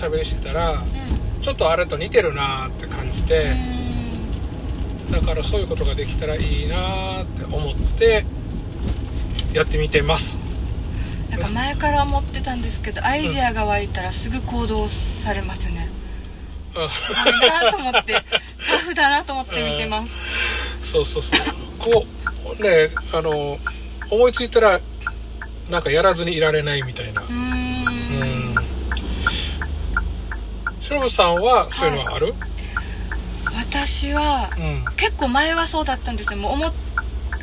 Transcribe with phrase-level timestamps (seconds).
[0.00, 1.42] しゃべりしてたらうん。
[1.42, 3.56] ちょっとあれと似てるなって感じて、
[5.10, 8.26] だからそういうことができたらいいなって思って
[9.54, 10.38] やってみてます。
[11.30, 15.88] なんか前から思ってたんですけどアイデアが湧いたらすぐ行動されますね。
[16.76, 16.88] うん。
[16.90, 18.12] すごいなと思って
[18.68, 20.12] タフだなと思って見てます。
[20.82, 21.40] そうそうそう。
[21.78, 22.06] こ
[22.58, 23.58] うねあの
[24.10, 24.78] 思いついたら
[25.70, 27.22] なんかやらずにいられないみたいな。
[27.22, 27.59] うん
[30.90, 32.34] しのぶさんはそういうのはある、
[33.54, 34.84] 私はうん。
[34.96, 36.36] 結構前はそうだったんですよ。
[36.36, 36.72] もう思っ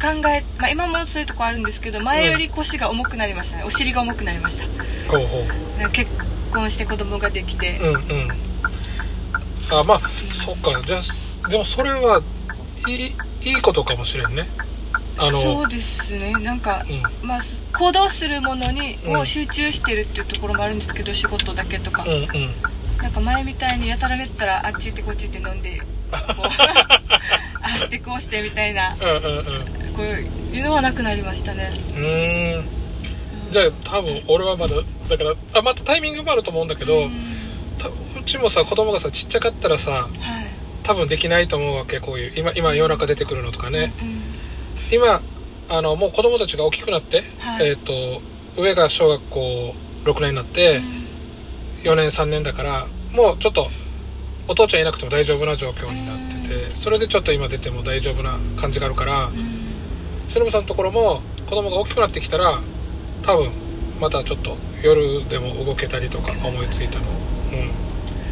[0.02, 3.64] 考え、まあ、今もそういうとこあるんですけど前より腰が重くなりましたね。
[3.64, 4.66] お尻が重くなりました。
[5.09, 5.89] ほうほう。
[5.92, 6.12] 結
[6.52, 8.31] 婚して子供ができて、うんうん。
[9.72, 10.02] あまあ
[10.34, 10.82] そっか。
[10.86, 12.22] じゃあでもそれは
[12.86, 14.50] いいいいことかもしれんね。
[15.17, 16.34] あのそうですね。
[16.34, 17.28] なんか、うん。
[17.28, 17.42] まあ、
[17.80, 19.14] 行動するものにうん。
[19.14, 22.27] もう集中してるっていうところもあるんですけど、仕事だけとか、うんうん
[23.02, 25.86] なんか前みたいにやたらめったらあっち行ってこっち行って飲んでこ
[26.16, 27.02] う あ
[27.62, 28.96] あしてこうしてみたいな。
[29.00, 29.94] うんうんうん。
[29.96, 31.72] こういうのはなくなりましたね。
[31.74, 32.66] うーん。
[33.52, 34.76] じゃあ多分俺はまだ
[35.10, 40.10] だからあまたタイミングもあると思うんだけど、ううちもさ子供がさちっちゃかったらさはい。
[40.84, 44.24] 多分できないと思うわけこういう今今夜中出てくるのとかね、うん
[44.90, 45.22] 今
[45.70, 47.68] あのもう子供たちが大きくなって、はい。
[47.68, 48.22] えっ、と
[48.56, 49.76] 上が小学校
[50.06, 50.82] 6年になって
[51.83, 53.70] 4年3年だからもうちょっと
[54.48, 59.38] お父ちゃんいなくても大丈夫な状況になっててそれでちょっと今出ても大丈夫な感じがあるからうん。
[59.38, 59.67] うん
[60.27, 62.60] しのぶさんのところも子供が大きくなってきたら
[63.23, 63.49] 多分
[64.02, 67.05] またちょっと夜でも動けたりとか思いついたの。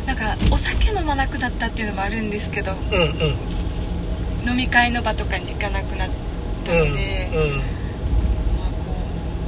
[0.05, 3.01] なんかお酒飲まなくなったっていうのもあるんですけどうんうん。
[3.01, 3.35] うん
[4.49, 6.09] 飲み会の場とかに行かなくなっ
[6.65, 7.63] たうんので、うんう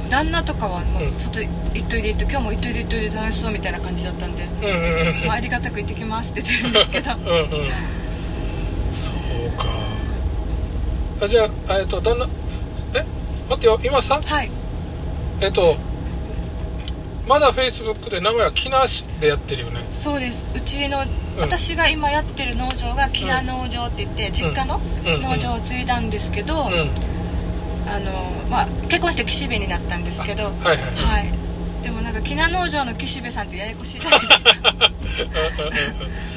[0.08, 1.18] 旦那とかはもううん。
[1.18, 7.12] 外行っといで行っと今日も行っといで行っといで楽しそうみたいな感じだったんで、うんうんうんまあ、ありがたく行ってきますって言ってるんですけど。
[7.12, 7.30] うんう
[7.66, 7.70] ん
[8.90, 9.66] そうか。
[11.20, 12.26] あじゃあえっと旦那
[12.94, 13.04] え
[13.48, 14.20] 待ってよ今さ？
[14.24, 14.50] はい。
[15.40, 15.76] えっと
[17.26, 19.84] まだフェイスブックで名古屋木梨でやってるよね？
[19.90, 20.38] そうです。
[20.54, 21.04] うちの、
[21.38, 25.14] 私が今やってる農場が木名農場って言って実家のうん。
[25.16, 25.20] うん。
[25.20, 26.90] 農場を継いだんですけど、うん
[27.90, 28.12] あの
[28.48, 30.84] まあ、結婚して岸辺になったんですけどはいはいはい。
[31.04, 31.32] はい。
[31.82, 34.52] でもなんか木名農場の岸辺さんってややこしいじゃないですか。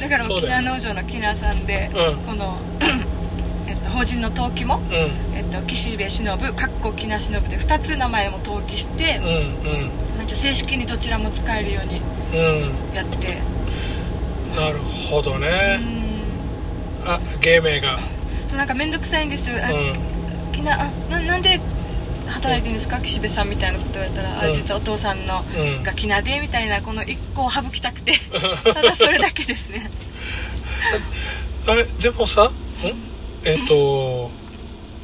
[0.01, 0.67] だからもそううだよね。
[0.67, 2.15] 木名農場の木名さんで、うん。
[2.25, 2.57] この
[3.67, 5.37] えっと、法人の登記も、うん。
[5.37, 9.91] えっと、岸辺忍かっこ木名忍で2つ名前も登記して、うんうん。
[10.17, 12.01] まあ正式にどちらも使えるように
[12.33, 12.95] うん。
[12.95, 13.37] やって。
[14.55, 16.11] なるほどうねん。
[17.05, 17.99] あ芸名が。
[18.47, 19.49] そうなんか面倒くさいんです。
[19.49, 20.10] あ、うん
[20.51, 21.59] きなあななんで
[22.27, 22.99] 働いてるんですか？
[23.01, 24.53] 岸辺さんみたいなこと言われたら、あうん。
[24.53, 25.83] 実はお父さんのうん。
[25.83, 28.13] がきなでみたいなこの一個を省きたくて
[28.63, 29.89] ただそれだけですね。
[31.67, 32.51] あれでもさん。
[33.43, 34.29] えっ、と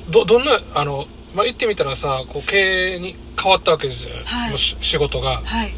[0.10, 4.58] どどんなあのまあ言ってみたらさこう経営に変わったわけじゃん、はい。
[4.58, 5.42] 仕事が。
[5.44, 5.74] はい。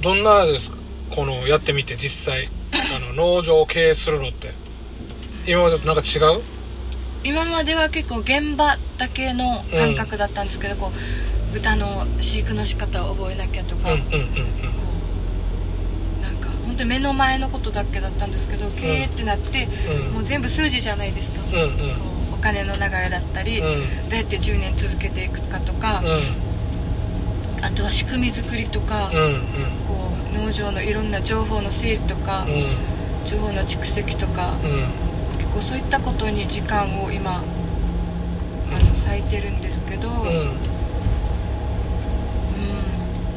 [0.00, 0.76] どんなですか？
[1.10, 2.48] このやってみて実際。
[2.72, 4.52] あの 農場を経営するのって。
[5.46, 6.42] 今までとなんか違う？
[7.24, 14.30] 今までは結構現場だけの感覚だったんですけど、こう豚の飼育の仕方を覚えなきゃとか、うんうんうんこ
[16.20, 20.12] うなんか本当に目の前のことだけだったんですけど経営ってなって、うん。
[20.12, 21.68] もう全部数字じゃないですか、うんうん。
[21.70, 21.84] こ
[22.32, 24.08] うお金の流れだったり、うん。
[24.08, 26.02] どうやって10年続けていくかとか、
[27.62, 29.40] あとは仕組み作りとか、うんうん。
[29.88, 33.26] こう農場のいろんな情報の整理とか、うん。
[33.26, 34.54] 情報の蓄積とか、
[35.58, 40.16] 構そういったことに時間を今あの割いてるんですけど、うん。
[40.16, 40.62] うん。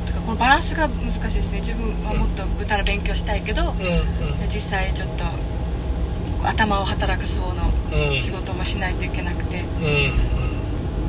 [0.06, 1.59] だからこのバランスが難しいですね。
[1.59, 3.79] 自分はもっと豚の勉強したいけど、うん。
[3.79, 4.50] うん。
[4.50, 5.25] 実際ちょっと
[6.44, 8.19] 頭を働かす方のうん。
[8.19, 10.13] 仕事もしないといけなくて、うん。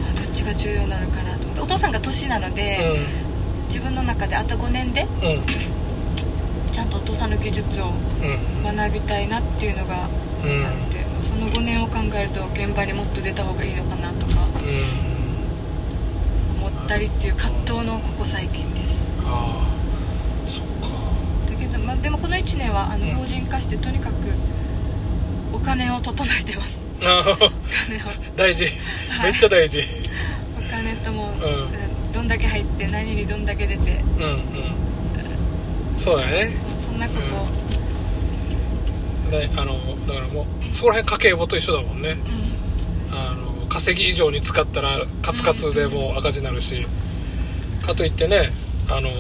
[0.09, 1.61] あどっちが重要なのかなと思って。
[1.63, 3.67] お父さんが年なのうで、ん。
[3.67, 6.71] 自分の中であと5年でうん。
[6.71, 7.91] ちゃんとお父さんの技術を
[8.63, 8.77] うん。
[8.77, 10.09] 学びたいなっていうのが
[10.45, 14.47] うんあって、その5年を考えると現場にもっと出た方がいいのかなとか
[16.59, 18.95] 思ったりっていう葛藤のここ最近です。
[19.25, 19.69] あ
[20.45, 20.89] あそっか。
[21.51, 23.15] だけど、まあ、でもこの1年はあのうん。
[23.17, 24.15] 法人化してとにかく
[25.53, 26.79] お金を整えてます。
[27.05, 27.51] ああお金を。
[28.37, 28.67] 大事。
[29.11, 29.33] はい。
[29.33, 29.81] めっちゃ大事。
[30.59, 31.41] お金とも、ん。
[32.13, 34.05] どんだけ入って何にどんだけ出て。
[34.19, 34.83] うんうん。
[35.97, 36.51] そうだね。
[36.81, 37.47] そそんなことを、
[39.33, 42.19] ねあのだからもうそこら辺家計簿と一緒だもんね。
[43.11, 43.19] うん。
[43.19, 46.87] あの稼ぎ以上に使ったらカツカツでもう赤字になるし。
[47.83, 48.53] かといってね
[48.89, 49.11] あの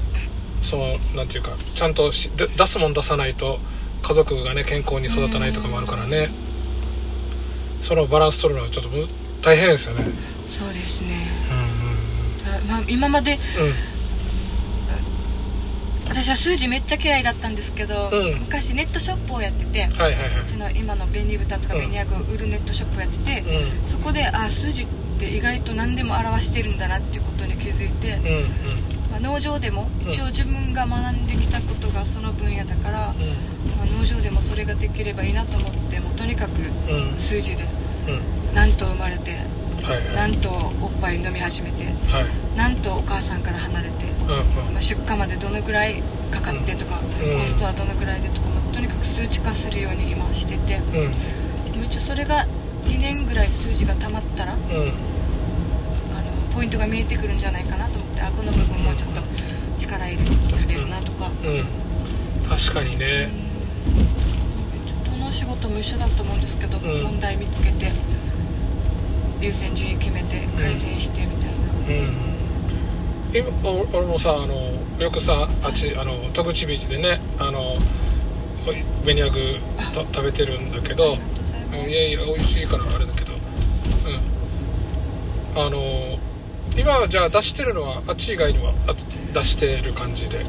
[0.62, 3.60] そのなんていうかちゃんと出すもん出さないと
[4.02, 6.28] 家族がね健康に育たないとかもあるからね。
[7.80, 9.06] そのバランス取るのはちょっとむ
[9.42, 10.06] 大変ですよね。
[10.48, 11.28] そうですね。
[11.50, 13.74] うんまあ、今までうんうん
[16.14, 18.38] 私は数字めっちゃ嫌いだったんですけど、うん。
[18.42, 23.88] 昔ネットショップをやっててはいはいはうちの今の紅豚とかうん紅ヤグを売るネットショップをやってて、いうん。
[23.88, 24.86] そこであ数字っ
[25.18, 28.44] て意外と何でも表してるんだなっていうことに気づいて、うんうん。
[29.10, 33.76] まあ、農場でもうん一応自分が学んできたことがその分野だから、うん。
[33.76, 37.18] まあ、農場でもそれができればいいなと思ってもうとにかくうん。
[37.18, 37.64] 数字で
[38.06, 38.54] うん。
[38.54, 39.36] 何と生まれて
[39.84, 40.14] はいはい。
[40.14, 40.50] 何と
[40.80, 42.26] おっぱい飲み始めてはい。
[42.56, 44.72] 何とお母さんから離れて、うんうん。
[44.72, 47.40] まあ、出荷までどのぐらいかかってとか、うん。
[47.40, 51.84] コストはどのぐらいでとか、まあとにかく数値化するように今しててうん。
[51.84, 52.46] 一応それが
[52.86, 54.60] 2年ぐらい数字がたまったらうん。
[54.60, 59.20] あのポイントが見えてくるんじゃないかなと思ってあこの部分もうちょっと
[59.78, 60.24] 力入れ
[60.58, 61.66] られるなとか、うん。
[62.48, 62.98] 確かにうん。
[63.00, 63.28] ね
[64.86, 67.02] ちょっとどの仕事も一緒だと思うんですけど、うん。
[67.02, 67.92] 問題見つけて
[69.44, 72.14] 優先順位決めて改善してみたいな、うん。
[73.34, 77.76] 今お俺もさあのよくさあっちあの戸口ビーチでねあの
[79.04, 79.58] ベニヤグ
[79.92, 81.18] た食べてるんだけあど
[81.72, 83.32] いやいや美味しいからあれだけど。
[83.34, 83.36] う
[85.58, 85.62] ん。
[85.66, 86.18] あの
[86.76, 88.94] 今はじゃあ出してるのはあっち以外にはあ
[89.34, 90.46] 出してる感じで。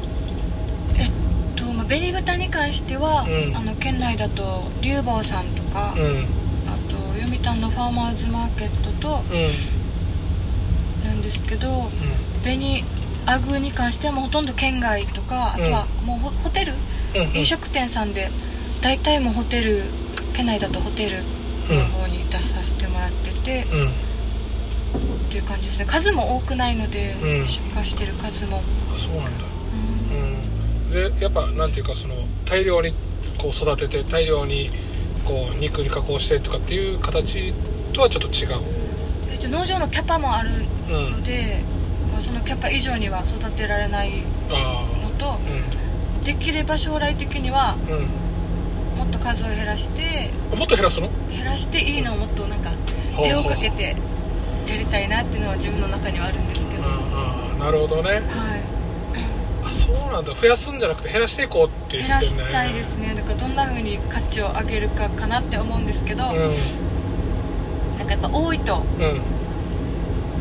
[0.96, 1.10] えっ
[1.54, 3.56] と、まあ、紅豚に関しては、うん。
[3.56, 6.45] あの県内だと龍宝さんとか、うん
[7.26, 9.48] あと読谷のファーマーズマーケットとうん
[11.04, 11.90] なんですけど
[12.42, 12.84] 紅
[13.26, 16.74] アグに関してはもうほとんど県外とかあとはもうホホテル、
[17.14, 17.36] うんうん。
[17.38, 18.30] 飲食店さんで
[18.80, 19.82] 大体もうホテル
[20.32, 21.22] 県内だとホテル
[21.68, 23.88] の方に出させてもらってて、うん。
[23.88, 23.92] っ
[25.30, 25.86] ていう感じですね。
[25.86, 27.46] 数も多くないので、うん。
[27.46, 28.62] 出荷してる数も、
[28.94, 29.44] あそうなんだ。
[30.92, 31.08] うん。
[31.08, 31.16] うん。
[31.18, 32.14] でやっぱなんていうかその
[32.44, 32.92] 大量に
[33.38, 34.70] こう育てて大量に
[35.26, 37.52] こう肉に加工してとかっていう形
[37.92, 38.60] とはちょっと違う。
[39.28, 40.50] で一応農場のキャパもある
[40.88, 41.10] うん。
[41.12, 41.62] ので、
[42.12, 45.38] まあ、そのキャパ以上には育てられないあのとあ
[46.24, 47.94] できれば将来的にはうん。
[47.94, 48.08] うん
[48.96, 51.10] もっと数を減らしてもっと減らすの？
[51.30, 52.72] 減らしていいのをもっとなんか
[53.22, 53.94] 手をかけて
[54.66, 58.22] やりたいなっていうのは自分の中にはあるんですけど、はああなるほどね。
[58.22, 58.75] い
[59.66, 60.32] あそうなんだ。
[60.32, 63.14] 増やすんじゃなくて減らしていこうって減らしてんねしたいですね。
[63.14, 66.52] だからどんな風に価値を上げるかかなって思うんですけど、うん。
[67.98, 69.20] なんかやっぱ多いとうん。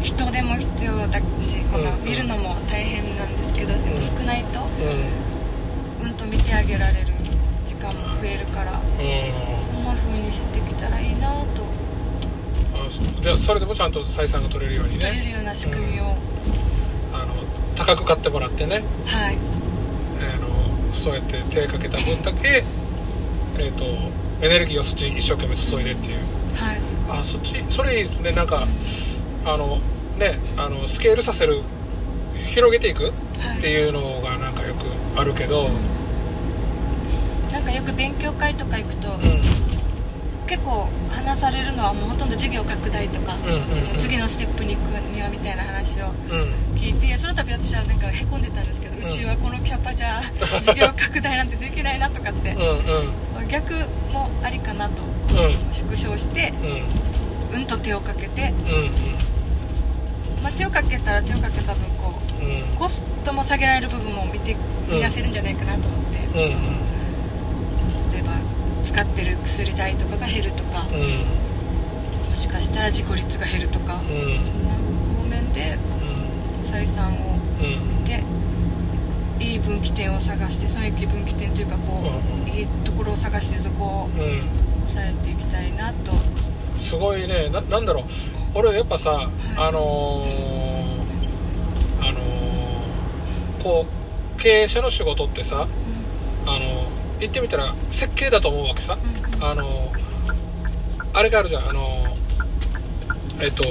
[0.02, 6.08] 人手も必要だしこのうん見るのも大変なんですけど、でも少ないとうん。
[6.08, 7.08] うんと見てあげられる
[7.66, 8.80] 時間も増えるからうん。
[9.66, 11.46] そんな風にしてきたらいいなと。
[12.76, 13.06] あそう。
[13.20, 15.08] じゃあそれでもちゃんと採算が取れるようにね。
[15.08, 16.16] 取れるような仕組みを、
[17.14, 17.34] あの
[17.76, 18.84] 高く買ってもらってね。
[19.06, 19.38] はい。
[20.18, 22.64] あのそうやって手かけた分だけ、
[23.58, 23.86] えー、と
[24.42, 26.20] エネルギーをそっちに一生懸命注いでっていう。
[26.56, 28.32] はい、あそっちそれいいですね。
[28.32, 28.68] なんか
[29.46, 29.80] あの
[30.18, 31.62] ねあのスケールさせる
[32.48, 33.60] 広げていくはい。
[33.60, 34.86] っていうのがなんかよく
[35.20, 35.96] あるけど、うん。
[37.52, 39.45] なんかよく勉強会とか行くと、うん
[40.48, 43.98] 結構話されるのはもうほとんど事業拡大とか、うんうんうん。
[44.00, 46.54] 次のステップに行くにはみたいな話をうん。
[46.76, 50.22] 聞いてその度私はなんかへこんでたんですけど、ううんちはこのキャパじゃ
[50.62, 52.60] 事業拡大なんてできないなとかってうん
[53.40, 53.48] うん。
[53.48, 53.74] 逆
[54.12, 55.74] もありかなとうん。
[55.74, 56.54] 縮小して
[57.52, 57.56] うん。
[57.56, 58.92] うんと手をかけて、うん
[60.44, 62.62] まあ、手をかけたら手をかけた分こうんうん。
[62.62, 64.56] うコストも下げられる部分も見て
[64.88, 66.56] 見出せるんじゃないかなと思って、うんう
[68.08, 68.12] ん。
[68.12, 68.34] 例えば
[68.86, 71.00] 使ってる薬代とかが減るとか、うん。
[72.32, 74.08] もしかしたら事故率が減るとか、うん。
[74.08, 75.78] そんな方面で
[76.64, 78.24] 採算をうん見て
[79.40, 82.06] いい分岐点を探してそのいい分岐点というかこう、
[82.42, 84.44] うんいいところを探してそこをうん。
[84.88, 86.14] 抑えていきたいなと。
[86.78, 87.50] すごいね。
[87.50, 88.06] ななんだろう。
[88.54, 93.86] 俺やっぱさ、あのーあのーこ
[94.38, 95.68] う経営者の仕事ってさ
[96.46, 96.50] うん。
[96.50, 96.88] あの
[97.20, 98.98] 言ってみたら設計だと思うわけさ。
[99.02, 99.44] うんうん。
[99.44, 99.92] あの
[101.14, 101.70] あれがあるじゃん。
[101.70, 102.18] あの
[103.40, 103.64] えっと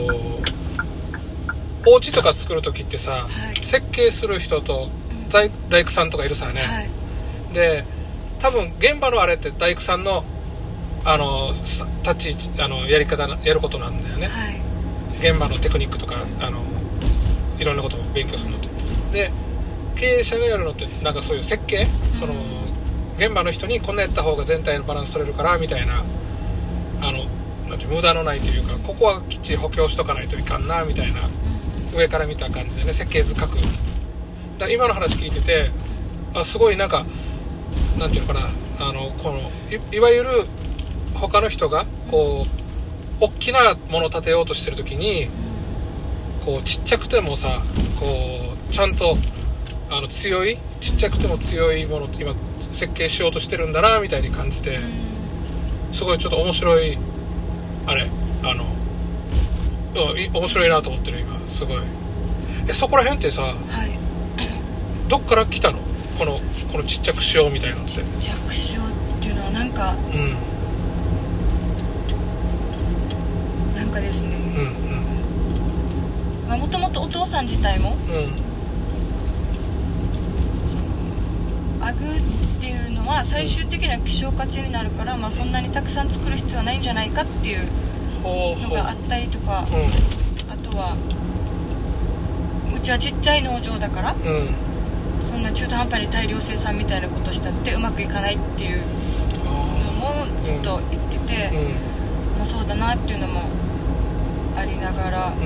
[1.87, 3.67] お家とか作る時ってさはい。
[3.67, 5.29] 設計する人とうん。
[5.29, 6.91] 大大工さんとかいるさね、はい。
[7.53, 7.85] で
[8.39, 10.25] 多分現場のあれって大工さんの
[11.05, 14.27] あのさ立ち位置あのやり方なやることなんだよね。
[14.27, 14.61] はい。
[15.21, 16.63] 現場のテクニックとかあの
[17.59, 18.69] いろんなことを勉強するのって。
[19.13, 19.31] で
[19.95, 21.87] 経営者がやるのってなんかそういう設計？
[22.11, 22.35] その
[23.17, 26.05] 現場の人にこんなやった方が全体のバランス取れるからみたいな
[27.01, 27.27] あの
[27.69, 31.29] なんて無駄のないというかここはきっちり補強しとかないといかんなみたいな
[31.93, 31.99] うん。
[31.99, 33.59] 上から見た感じでね設計図書く。
[34.59, 35.71] だ今の話聞いてて
[36.35, 37.07] あすごいなんか
[37.99, 39.41] なんていうのかなあのこの
[39.71, 40.31] いいわゆる
[41.15, 42.47] 他の人がこ
[43.21, 45.29] う大きなものを建てようとしてる時に
[46.45, 47.63] こうちっちゃくてもさ
[47.99, 49.17] こうちゃんと
[49.91, 52.35] あの強いちっちゃくても強いものを今
[52.71, 56.99] 設計しようとしてるんだなみたいに感じてうんすごいちょっと面白い
[57.87, 58.11] あれ
[58.43, 58.67] あの
[59.95, 61.79] 面白いなと思ってる今すごい。
[62.69, 63.55] えそこら辺ってさは
[63.87, 63.99] い。
[65.09, 65.79] どっから来たの？
[66.19, 66.39] この
[66.71, 68.03] このちっちゃくしようみたいなのって。
[68.21, 70.37] 弱小っていうのはなんかうん。
[73.75, 74.37] なんかですね。
[74.37, 78.37] うんもともとお父さん自体もうんうん
[81.85, 87.69] アグっていうのは最終的な希少価値になるから、まあ、そんなにたくさん作る必要はないんじゃないかっていう
[88.23, 90.51] のがあったりとかうん。
[90.51, 90.97] あとは
[92.75, 94.55] うちはちっちゃい農場だからうん。
[95.31, 98.79] そんな中途半端に大量生産みたいなことしたってうまくいかないっていう
[99.45, 101.73] のあもずっと言ってて、ーうん。
[102.39, 103.43] まあ、そうだなっていうのも
[104.57, 105.37] ありながら、あうん。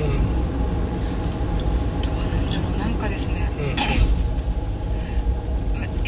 [2.02, 3.50] とはなんだろうなんかですね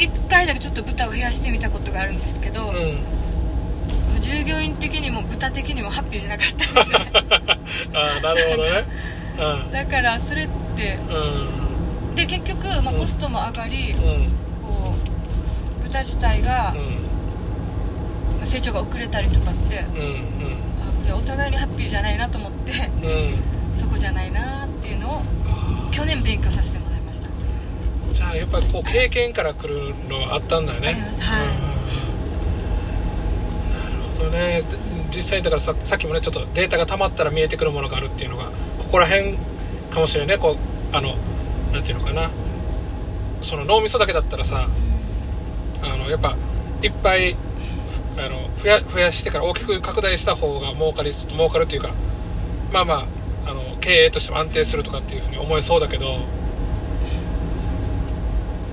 [0.00, 2.98] うん一回だけちょっと豚を増やしてみたことがあるんですけど、うん。
[4.20, 7.12] 従業員的にも豚的にもハッピーじゃなかったんですね。
[7.94, 8.84] ああなるほどね。
[9.72, 12.14] だからそれってうん。
[12.14, 13.98] で結局、まあ、コストも上がり、うん。
[14.62, 14.94] こ
[15.80, 18.38] う豚自体が、うん。
[18.38, 20.24] まあ成長が遅れたりとかって、うん
[20.80, 23.08] あこれお互いにハッピーじゃないなと思ってうん。
[23.08, 23.42] うん
[23.78, 26.79] そこじゃないなっていうのをあ去年勉強させて
[28.12, 30.92] じゃあやっぱりこう経験から来るのはあったんだよね。
[31.18, 31.80] はいうん。
[33.72, 34.62] なるほどね。
[34.62, 34.76] で
[35.14, 38.46] 実際だからささっきもねちょっとデータが溜まったら見えてくるものがあるっていうのが
[38.78, 39.38] ここら辺
[39.90, 40.42] かもしれないね。
[40.42, 40.56] こ
[40.92, 41.16] うあの
[41.72, 42.30] なんていうのかな。
[43.42, 44.68] その脳みそだけだったらさ
[45.82, 46.36] あのやっぱ
[46.82, 47.36] いっぱい
[48.18, 51.90] あの増や増やしてから大きく拡大した方が儲かり儲かるっていうか
[52.72, 52.94] まあま
[53.46, 56.18] ああの経営としても安定するとかっていうふうに思えそうだけど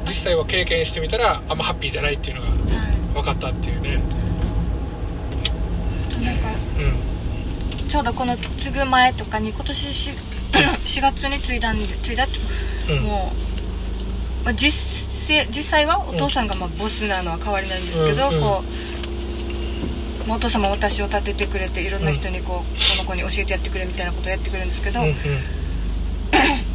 [0.08, 2.48] 実際は経験してみたらあんまハッピーじゃないっていうのが
[3.14, 4.00] 分かったっていうね。
[6.10, 7.88] となんかうん。
[7.88, 10.16] ちょうどこの継ぐ前とかに今年 4,
[10.84, 13.04] 4 月に継いだんで継いだって、うん。
[13.04, 13.34] も
[14.42, 14.72] う、まあ、実
[15.28, 18.42] 際実際はお父さんがまあボスなのは変わりないんですけど、うんうん。
[18.42, 18.64] こ
[20.26, 25.16] うまあお父さんも私を立ててくれていろんな人にこう、この子に教えてやってくれみたいなことをやってくれるんですけど、うんうん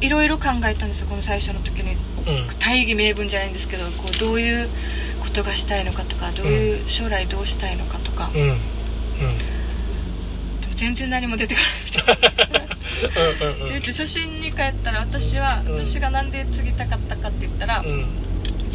[0.00, 1.94] いろいろ考えたんですよこの最初の時に。
[1.94, 2.58] うん。
[2.58, 4.68] 大義名分じゃないんですけどこうどういう
[5.20, 8.40] ことがしたいのかとかどういう将来どうしたいのかとか、うん。
[8.40, 8.48] うん。
[8.48, 8.54] で
[10.68, 11.66] も全然何も出てこな
[12.14, 15.84] いうんうんで初心に帰ったら私は、うん。
[15.84, 17.84] 私がなんで継ぎたかったかって言ったら、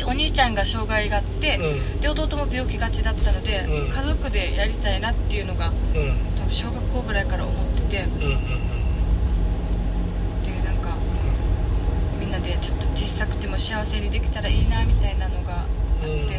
[0.07, 2.01] お兄ちゃんが障害があって、うん。
[2.01, 3.91] で弟も病気がちだったので、うん。
[3.91, 6.17] 家族でやりたいなっていうのがうん。
[6.37, 8.03] 多分小学校ぐらいから思ってて。
[8.03, 8.39] うんうん
[10.43, 10.95] でなんか
[12.19, 15.67] みんなでちょっと小さくても幸せにできたらいいなみたいなのがあっ
[16.01, 16.29] て、うん。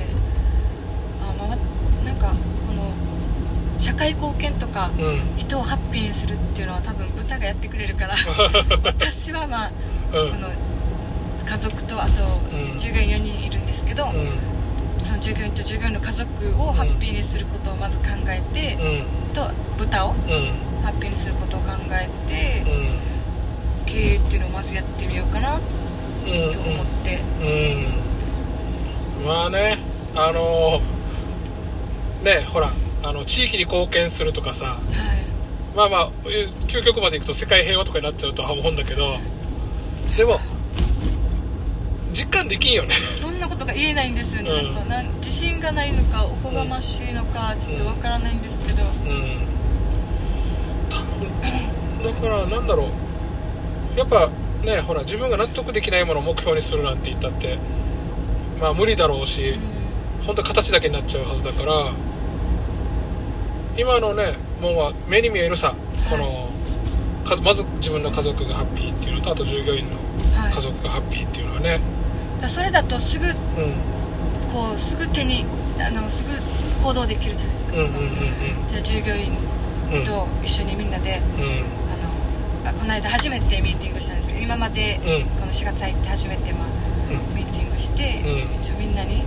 [1.23, 2.35] あまあなんか
[2.67, 2.93] この
[3.79, 4.91] 社会貢献とか
[5.37, 8.17] 人をハッピーにするっていうのは多分豚がやってくれるから
[8.85, 9.73] 私はまあ
[10.13, 10.31] うん。
[10.33, 10.49] この
[11.47, 12.23] 家族とあと
[12.53, 12.79] うん。
[12.79, 14.39] 従業員4人いるんですけど、うん。
[15.05, 16.29] その従業員と従業員の家族
[16.61, 19.33] をハッピーにすることをまず考えて、うん。
[19.33, 20.83] と豚をうん。
[20.83, 23.17] ハッピーにすることを考えて、うん。
[23.87, 25.06] 経営っていうのをまずやって
[26.37, 27.45] とうん思って、う
[29.23, 29.27] ん。
[29.27, 29.79] まあね
[30.15, 30.81] あの
[32.23, 32.71] ねほら
[33.03, 34.65] あの地域に貢献するとかさ。
[34.65, 35.27] はい。
[35.77, 36.11] まあまあ
[36.67, 39.19] 究極までいくと世界平和とかになっちゃうとは思うんだけど。
[40.17, 40.41] でも
[42.13, 42.95] 実感できんよね。
[43.21, 44.75] そんなことが言えないんですよね、うん。
[44.75, 49.47] なんかなん自信がないのかおこがましいのかちょっとわからないんですけど、うん。
[52.03, 52.89] だからなんだろ
[53.95, 53.99] う。
[53.99, 54.31] やっぱ
[54.63, 57.59] ねほら自分が納得できないものを目標にするなんて言ったって
[58.61, 59.61] まあ無理だろうし、うん。
[60.27, 61.93] 本当形だけになっちゃうはずだから
[63.77, 65.75] 今のねもんは目に見えるさ
[66.09, 66.51] この、
[67.25, 69.97] かまず自分の家族がハッピーっていうのとあと従業員の
[70.41, 70.53] はい。
[70.53, 71.81] 家族がハッピーっていうのはね、
[72.37, 73.35] だからそれだとすぐうん、
[74.53, 75.45] こうすぐ手に
[75.79, 76.31] あのすぐ
[76.83, 79.33] 行動できるじゃないですか、うんうんうんじゃあ従業員
[79.91, 80.05] うんうん。
[80.05, 81.65] と一緒にみんなで、うん。
[82.65, 85.41] あのあこの間初めてミーティングしたんです今までうん。
[85.41, 86.69] この4月入って初めて、まあ、
[87.11, 87.35] うん。
[87.35, 88.61] ミーティングして、うん。
[88.61, 89.23] 一応みんなに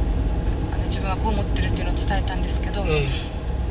[0.74, 2.88] あの自分はこう思ってるっていうのを伝えたんですけど、うん。
[2.90, 2.94] ま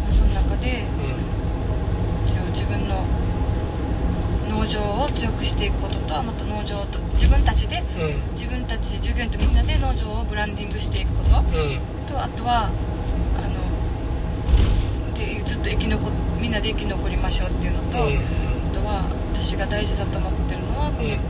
[0.09, 2.31] あその中でうん。
[2.31, 3.05] 一応自分の
[4.49, 8.33] 農場を強くしていくこととまた農場と自分たちでうん。
[8.33, 11.81] 自分たち従業員とみんなで農場をブランディングしていくことうん。
[12.09, 12.71] とあとは
[13.37, 18.19] あのでずっと生き残みんなで生き残りましょうっていうのと、うん。
[18.71, 21.21] あとは私が大事だと思ってるのは、このうん。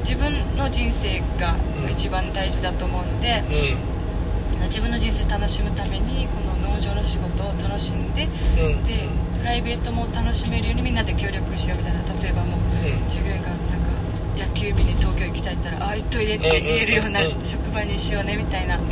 [0.00, 3.42] 自分の人生がうん一番大事だと思うので、
[4.68, 8.84] 自分の人生楽しむためにこの農場の仕事を楽しんでうん。
[8.84, 9.08] で
[9.38, 13.90] プライベートも楽しめるようにみんなで協力しようみたいな例えばもううん従業員がなんか
[14.36, 18.82] 野球日に東京行きたいったら「ああ行っといで」って言えるような職場にしようねみたいなうん。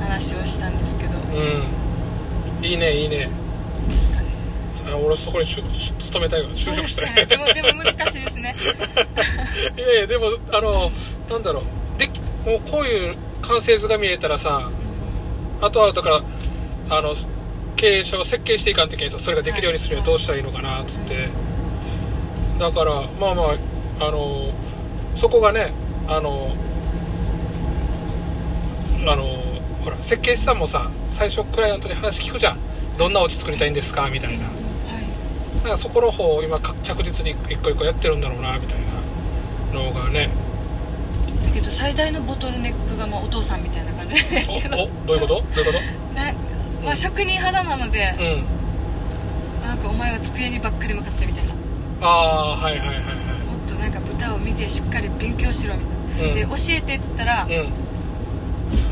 [0.00, 1.12] 話をしたんですけど。
[1.18, 2.64] うん。
[2.64, 3.28] いいねいいね
[4.98, 7.26] 俺そこにしゅし勤めたいわ就職したい。
[7.26, 8.54] でもでも難しいですね
[9.76, 10.90] いやいやでもあの
[11.30, 11.64] なんだろう。
[11.98, 12.08] で
[12.44, 14.70] もうこういう完成図が見えたらさ
[15.60, 16.22] あとはだから
[16.90, 17.14] あの
[17.76, 21.28] 経営者を設計していかんといけないさそれができるようにするにはどうしたらいいのかなっつって、
[22.58, 23.42] だからまあま
[24.00, 24.52] ああの
[25.14, 25.72] そこがね
[26.06, 26.52] あの
[29.06, 29.24] あの
[29.82, 32.58] ほら設計士さんもさ最初クライアントに話聞くじゃん。
[32.98, 34.44] どんなお家作りたいんですかみたいな。
[34.46, 34.67] はい
[35.58, 38.78] だからそこの方を今か着実に一個一個やってるんだろうなみたい
[39.72, 40.30] なのがね。
[41.44, 44.76] だけど最大のボトルネックがまあお父さんみたいな感じですおけど。
[44.84, 45.34] おどういうこと？
[45.34, 45.72] どういうこ
[46.14, 46.36] ね
[46.84, 48.44] まあ、職人肌なのでと、うん。
[49.62, 51.54] なんかお前は机にばっかり向かってみたいな。
[52.00, 53.02] ああーはいはいはいは
[53.50, 56.34] もっとなんか豚を見てしっかり勉強しろみたいな、うん。
[56.34, 57.72] で教えてって言ったら、いうん。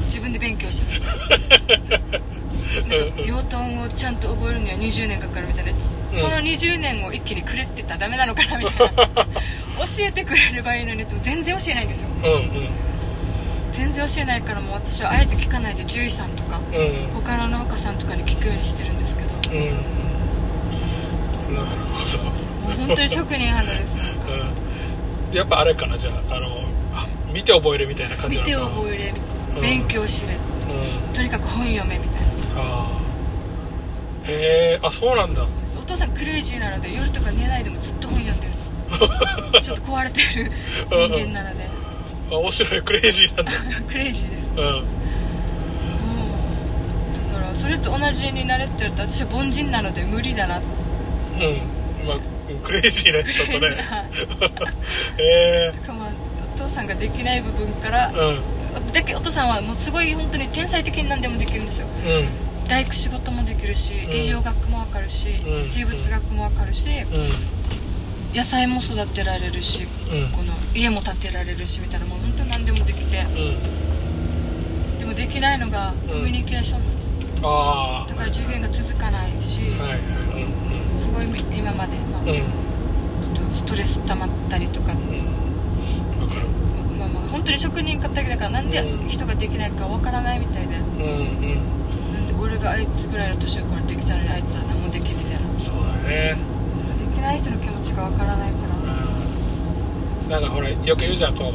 [0.07, 0.87] 自分で勉強しろ
[3.27, 5.91] 養豚をちゃんと覚えるには20年かかるみたいな、そ
[6.29, 9.07] の20年を一気にくれってたらダメなのかなみたいな。
[9.77, 12.09] 教えてくれればいいのにっても全然教えないんですよ。
[12.25, 12.51] うんうん。
[13.73, 17.11] 全然教えないからもう私はあえて聞かないで獣医さんとかうん。
[17.15, 19.29] 他の農家さんとかに聞くようにしてるんですけど。
[19.53, 19.61] うん。
[21.55, 21.75] なるほ
[22.19, 22.25] ど。
[22.25, 22.31] も
[22.85, 24.29] う本当に職人肌ですなんか。
[25.31, 25.37] うん。
[25.37, 26.49] やっぱあれかなじゃああの
[26.95, 28.75] あ見て覚えるみたいな感じ見なのかな。
[28.75, 29.13] て覚えれ
[29.57, 29.61] うん。
[29.61, 30.41] 勉強しれうん。
[31.13, 33.01] とにかく本読めみたいなあ
[34.27, 35.47] あへえあそうなんだ。
[35.79, 38.53] お父さんクレイジーなので夜とか寝ないでもずっと本読んでる。
[39.63, 40.51] ちょっと壊れてる。
[40.91, 41.69] 人間なので。
[42.31, 42.83] あ面白い。
[42.83, 43.53] クレイジーなんだ。
[43.89, 44.47] クレイジーです。
[44.57, 44.65] うん。
[44.65, 44.85] もう
[47.33, 50.57] だからそれと同じになれって言われたら私は凡人なので無理だな。
[50.57, 50.63] うん。
[52.07, 52.17] まあ
[52.49, 53.77] うんクレイジーな人とね。
[55.19, 56.09] えだからまあ
[56.55, 57.35] お父さんができな。
[57.35, 58.41] い部分からうん
[58.93, 62.29] だけどお父さんはもうすごい本当に天才的に何でもできるんですようん
[62.69, 64.11] 大工仕事もできるし、ん。
[64.11, 65.69] 栄養学もわかるし、うん。
[65.69, 66.89] 生物学もわかるし、
[68.35, 70.23] 野菜も育てられるしうん。
[70.25, 73.23] うんこの家も建てられるしみたいなもう本当に何でもできて。
[73.23, 74.99] うん。
[74.99, 76.81] でもできないのがコミュニケーション。
[76.81, 79.61] なんだから授業が続かないし、す
[81.13, 81.27] ごい
[81.57, 82.29] 今まで、まあうん。
[82.29, 82.43] うん
[83.35, 84.95] ちょっとストレス溜まったりとか。
[86.99, 89.09] まあまあ本当に職人かっただけだからなんでうん。
[89.09, 91.76] 人ができないかわからないみたいで、うんうん
[92.39, 95.59] 俺があいつぐらいの年からできたのにあいつは何もできんみたいな。
[95.59, 96.37] そうだね。
[96.99, 98.75] できない人の気持ちがわからないから。
[100.25, 100.31] うん。
[100.31, 101.55] なんかほらよく言うじゃんこ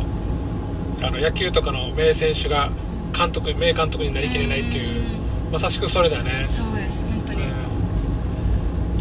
[1.01, 2.71] うあの野球とかの名選手が
[3.15, 5.21] 監督名監督になりきれないっていう。
[5.51, 6.45] まさしくそれだよね。
[6.45, 7.51] んそうです本当に、うん。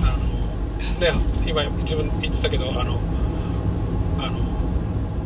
[0.05, 0.19] あの
[0.99, 1.13] ね
[1.47, 2.99] 今自分言ってたけどあの
[4.19, 4.29] あ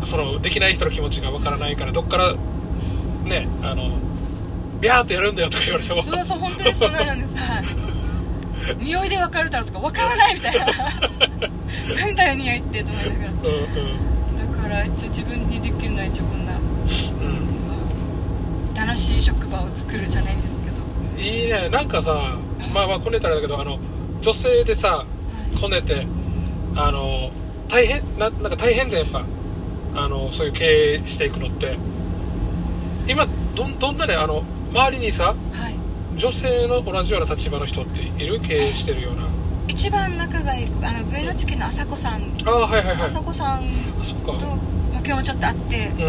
[0.00, 2.34] のそのできない人の気持ちがわからないからどっから
[3.24, 3.98] ねあの
[4.84, 6.02] ビャーっとやるんだよとか言われても。
[6.02, 7.34] そうそう本当にそうなんです。
[7.34, 8.84] はい。
[8.84, 10.66] 匂いでわかるだろうとかわからないみたいな。
[10.66, 13.30] なんだよ匂いってと思いながら。
[13.30, 16.68] うんうんだから一応自分にできるのは一応こんな、まうん。
[18.76, 21.70] あ楽しい職場を作るじゃないんですけど、いいね。
[21.70, 22.38] なんかさ
[22.74, 23.78] まあまあこねたらだけどあの
[24.20, 25.06] 女性でさは
[25.54, 25.58] い。
[25.58, 26.06] こねて
[26.76, 27.30] あの
[27.68, 29.24] 大変ななんか大変じゃんやっぱ。
[29.96, 31.78] あのそういう経営していくのって。
[33.06, 35.78] 今どんどんなねあの周りにさはい、
[36.16, 38.40] 女性の同じような立場の人っている？
[38.40, 39.28] 経営してるような。
[39.68, 42.36] 一番仲がいいあのブエノチキの朝子さん。
[42.44, 43.08] ああはいはいはい。
[43.08, 44.32] 朝子さんあそっか。
[44.32, 44.58] と、まあ、
[44.94, 46.00] 今日もちょっと会ってうん。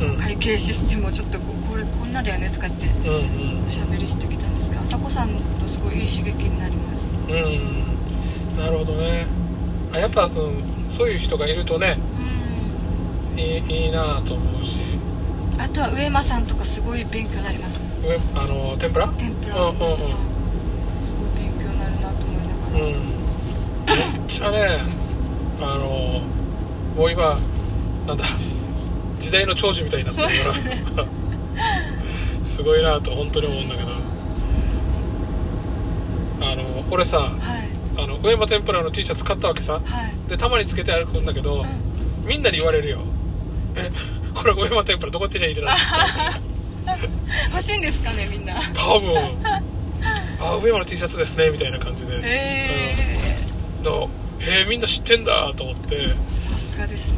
[0.00, 0.18] あのうん。
[0.18, 3.64] 会計システムをちょっとこれこんなだよねとかってうんうん。
[3.64, 7.04] おしゃべりしてきたんですが朝子さんとすごいいい刺激になります。
[7.28, 8.58] うん。
[8.58, 9.28] なるほどね。
[9.92, 11.98] あやっぱ、うん、そういう人がいるとね
[13.32, 13.38] うん。
[13.38, 14.97] いいいいなと思うし
[15.58, 17.78] あとは上間さんとかすごい勉強になります。
[18.02, 19.08] 上あの天ぷら？
[19.08, 19.56] 天ぷら。
[19.56, 19.78] うんうんうん。
[19.78, 19.98] すごい
[21.36, 22.94] 勉強になるなと思いながら、うん。
[23.86, 24.82] めっちゃね
[25.60, 26.22] あの
[26.96, 27.38] もう今
[28.06, 28.24] なんだ
[29.18, 30.28] 時代の長寿みたいになってる
[30.94, 31.08] から。
[32.44, 33.88] すごいなと本当に思うんだけど。
[36.40, 37.68] あの俺さはい。
[37.96, 39.80] あの上山天ぷらの T シャツ買ったわけさ。
[39.84, 40.14] はい。
[40.28, 41.66] でたまにつけて歩くんだけど、うん。
[42.26, 43.00] みんなに言われるよ
[43.74, 43.90] 「え
[44.38, 46.40] これ上山天ぷらどこ手に入れたんですか?
[47.52, 48.54] 」欲しいんですかねみんな。
[48.72, 49.36] 多分。
[50.40, 53.38] あ上山の T シャツですねみたいな感じで、へえ
[53.82, 56.14] だからへえみんな知ってんだと思って、さ
[56.56, 57.16] すがですね。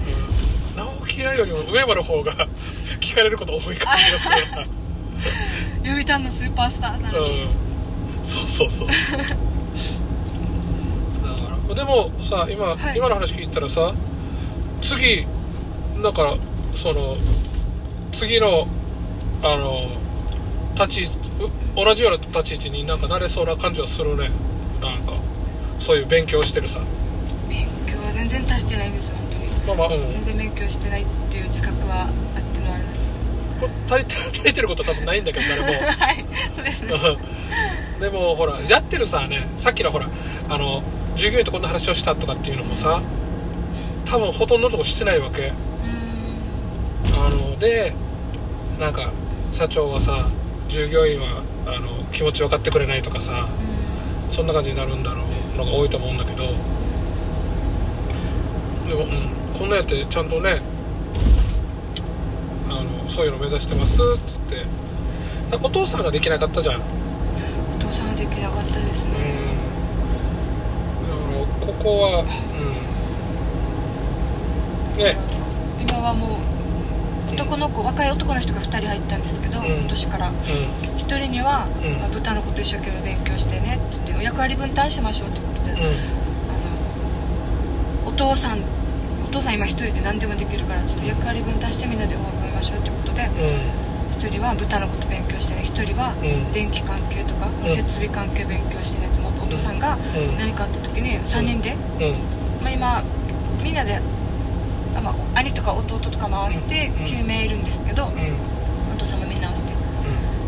[0.70, 2.48] うん、直木屋よりも上山の方が
[3.00, 4.66] 聞かれること多い感じがするな。
[5.84, 7.12] 読谷のスーパースターな。
[7.12, 7.50] のに、うん。
[8.22, 8.88] そうそうそう。
[11.74, 12.96] でもさ今、はい。
[12.96, 13.94] 今の話聞いてたらさ
[14.82, 15.26] 次
[16.02, 16.34] だから
[16.74, 17.16] その
[18.12, 18.66] 次の
[19.42, 19.90] あの
[20.74, 21.08] 立ち
[21.76, 24.30] 同じような立ち位置になんかなれそうな感じはするね。
[24.80, 25.14] なんか
[25.78, 26.80] そういう勉強してるさ。
[27.48, 29.78] 勉強は全然足りてないんですよ本当に。
[29.78, 30.12] まあまあうん。
[30.12, 35.66] 全然勉強してないっていう自覚はあってのあれなんです足りて 足りてることは多分ないんだけど誰も。
[35.98, 36.24] はい
[36.56, 36.92] そうですね。
[36.92, 36.96] う
[37.98, 40.08] んでもほらやってるさねさっきのほら
[40.48, 40.82] あの
[41.16, 43.02] 従業員とこんな話をしたとかっていうのもさ
[44.06, 45.52] 多分ほとんどのとこしてないわけ
[47.14, 47.94] あので
[48.78, 49.10] なんか
[49.52, 50.28] 社長はさ
[50.68, 53.48] 従業員はあの気持ち分かってくれないとかさ
[54.24, 54.30] うん。
[54.30, 56.46] そんな感じになるんだろうのが多いと思うんだけど
[58.88, 60.60] でも、うん、こんなんやってちゃんとね
[62.68, 64.64] あのそういうの目指してますっつって。
[65.62, 66.80] お父さんができなかったじゃん。
[66.80, 69.34] お父さんはできなかったですね、
[71.02, 71.10] うん。
[71.10, 72.20] だからここは
[74.94, 74.96] うん。
[74.96, 75.16] ね。
[75.80, 76.38] 今はもう
[77.40, 79.66] 男の子若い男の人が2人入ったんですけど、うん。
[79.66, 80.28] 今年から。
[80.28, 81.98] う1人には、うん。
[81.98, 85.80] まあ豚のこと一生懸命勉強してねって言って役割分担しましょうってことで、あの
[88.08, 88.62] お父さん
[89.24, 93.30] お父さん今1人で何でもできるからちょっと役割分担してみんなで覚えましょうってことで
[94.18, 96.52] 1人は豚のこと勉強してね1人はうん。
[96.52, 97.64] 電気関係とか、ん。
[97.74, 100.36] 設備関係勉強してねってお父さんがうん。
[100.38, 102.62] 何かあった時に3人で、うん。
[102.62, 103.02] まあ、今
[103.62, 104.00] みんなで、
[105.00, 108.12] あまあ、兄とか弟とかも合わせてうん9名いるんですけど、うん。
[108.12, 108.36] うん
[108.92, 109.72] お父さんもみんな合わせて、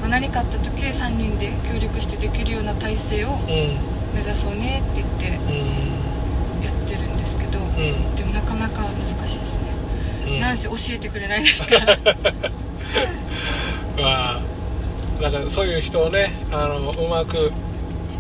[0.01, 3.39] まあ、何かあった時3人で協力してできるような体制をうん。
[4.15, 6.63] 目指そうねって言ってうん。
[6.63, 8.15] やってるんですけど、うん。
[8.15, 9.61] でもなかなか難しいですね、
[10.27, 10.41] うん。
[10.41, 11.99] なんせ教えてくれないですから。
[13.97, 14.41] まあ
[15.23, 17.53] なんかそういう人をねあのうまく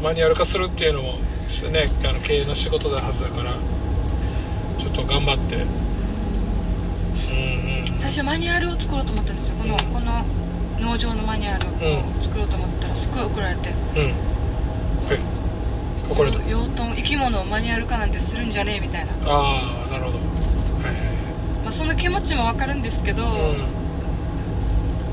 [0.02, 1.14] マニュアル化するっていうのも
[1.48, 3.54] しねあの経営の仕事だはずだから
[4.78, 5.64] ちょっと頑張って
[8.12, 9.54] 最初マニュアルを作ろうと思ったんですよ。
[9.56, 9.80] この,、うん。
[9.94, 10.22] この
[10.78, 11.70] 農場のマニュアルを
[12.22, 13.76] 作ろうと思ったらすごい怒られて、うん。
[13.98, 14.14] え
[16.12, 16.46] 怒られた。
[16.46, 20.18] 養豚生き物をマニュアル化なんてするんじゃねえみたいな、ああなるほど。
[20.18, 20.94] はい
[21.64, 23.24] まあ、その気持ちもわかるんですけど、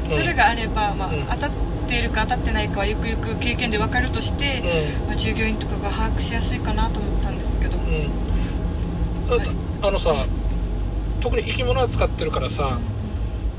[0.09, 1.23] それがあれば、まあうん。
[1.29, 1.49] 当たっ
[1.87, 4.61] ているか当たってないかはゆくゆく経験でわかるとして、
[5.07, 7.77] まあ、従業員とかが把握しやすいかなと思ったんですけど、
[9.87, 10.25] あのさ
[11.19, 12.79] 特に生き物扱ってるからさ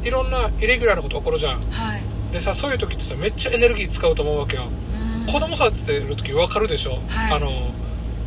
[0.03, 1.61] いろんなイレギュラーなこと起こるじゃん。
[1.70, 4.64] はい、でさそういう時ってさめっちゃエネルギー使うと思うわけよ。
[4.64, 5.27] うん。
[5.33, 7.33] 子供育ててる時分かるでしょ、はい。
[7.35, 7.73] あの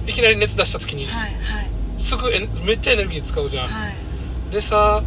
[0.06, 1.08] いきなり熱出した時に。
[1.08, 1.70] はいはい。
[1.98, 2.30] すぐ
[2.64, 3.96] めっちゃエネルギー使うじゃん、はい。
[4.52, 5.04] でさ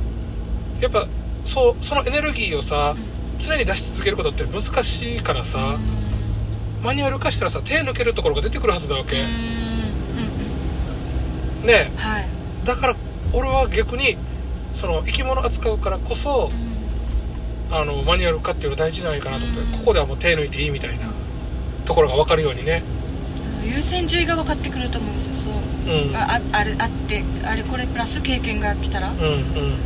[0.80, 1.06] やっぱ
[1.44, 3.38] そうそのエネルギーをさうん。
[3.38, 6.82] 常に出し続けることって難しいからさ、うん。
[6.82, 9.26] マニュアル化したらさ手抜けるところが出てくるはずだわけ、うん
[11.62, 11.96] うんねうん。
[11.96, 12.28] はい。
[12.64, 12.96] だから
[13.32, 14.16] 俺は逆に
[14.72, 16.76] その生き物扱うからこそ、うん
[17.70, 19.78] あのマニュアル化っていうの大事じゃないかなと思って、うん。
[19.78, 21.12] ここではもう手抜いていいみたいな
[21.84, 22.82] ところが分かるようにね。
[23.64, 25.52] 優先順位が分かってくると思うんですよ
[25.84, 25.94] そう。
[26.08, 26.16] うん。
[26.16, 29.70] あああれあってあれこれプラス経験が来たら、でうんうん。
[29.70, 29.76] も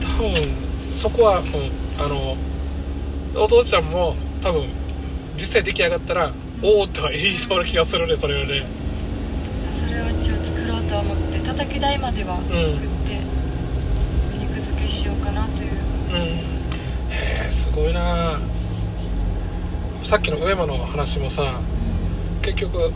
[0.00, 0.34] 多分
[0.94, 1.46] そこは、うん、
[1.98, 2.36] あの
[3.36, 4.68] お父ちゃんも多分
[5.34, 6.32] 実際出来上がったら
[6.62, 8.66] おおとは言いそうな気がするねそれはね
[9.74, 12.52] それを一応作ろうとは思って叩き台までは作っ
[13.06, 13.20] て、
[14.38, 15.72] 肉付けしようかなという。
[15.72, 16.12] うん。
[16.12, 18.40] へえすごいな。
[20.02, 21.46] さっきの上間の話もさう
[22.38, 22.42] ん。
[22.42, 22.92] 結局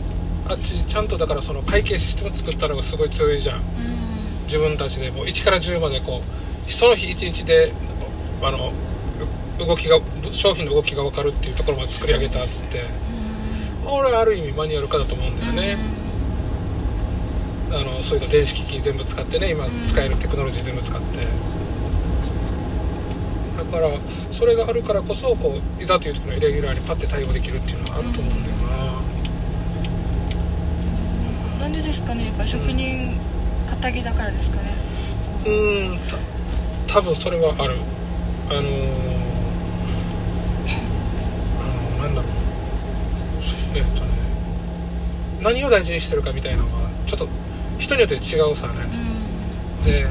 [0.47, 3.59] あっちちゃんとだからその会計システム作ったのがすごい強いじゃん。
[3.59, 3.63] うん。
[4.45, 6.23] 自分たちでもう1から10までこ
[6.67, 7.73] うその日1日で
[8.41, 8.73] あの
[9.59, 9.99] う動きが
[10.31, 12.81] 商品の動きが分かるっていうところまで作り上げたっつって。
[13.83, 13.93] うん。
[13.93, 15.77] 俺はある意味マニュアル化だと思うんだよね、
[17.73, 19.83] あのそういった電子機器全部使ってね今うん。
[19.83, 21.27] 使えるテクノロジー全部使って。
[23.57, 23.89] だから
[24.31, 28.55] それがあるからこそこういざという時のイレギュラーにパッて対応できるっていうのはあると思うんだよ
[31.59, 33.17] な、なんでですかねやっぱ職人
[33.69, 34.75] 肩着だからですかね。
[35.43, 35.51] こう
[35.93, 35.99] ん
[36.87, 37.77] た多分それはある。
[38.49, 38.65] あのー、
[41.61, 41.63] あ
[41.97, 42.31] のなんだろう。
[43.75, 44.07] えっとね
[45.41, 47.29] 何を大事にしてるかみたいなのはちょっと
[47.81, 48.73] 人によって違うさね、
[49.79, 49.83] うん。
[49.83, 50.05] で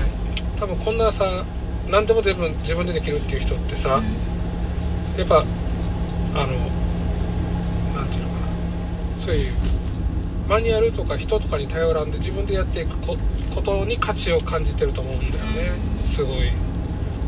[0.57, 1.47] 多分こんなさ
[1.89, 4.05] 何でも全部自分でできるっていう人ってさ、うん。
[5.17, 5.45] やっぱ
[6.35, 6.59] あの
[7.95, 8.47] なんていうのかな。
[9.17, 9.55] そういう
[10.49, 13.17] マニュアルとか人とかに頼らんで自分でやっていくこ
[13.55, 16.05] ことに価値を感じてると思うんだよね、うん。
[16.05, 16.51] すごい。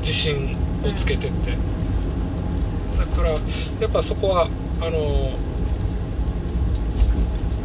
[0.00, 1.57] 自信をつけてって、
[2.98, 3.38] だからや
[3.87, 4.48] っぱそこは
[4.81, 5.38] あの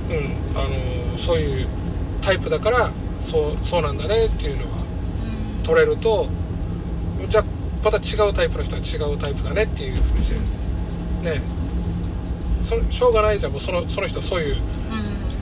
[0.08, 1.68] うんあのそういう
[2.28, 4.80] タイプだからそうそうなんだねっていうのは
[5.60, 5.64] うん。
[5.64, 6.28] 取れると
[7.30, 7.46] じゃあ
[7.82, 10.36] また違うタイプの人は違うタイプだねっていうふうにして
[11.24, 11.42] ね。
[12.62, 13.54] そしょうがないじゃん。
[13.54, 14.62] もうそのその人はそういううん。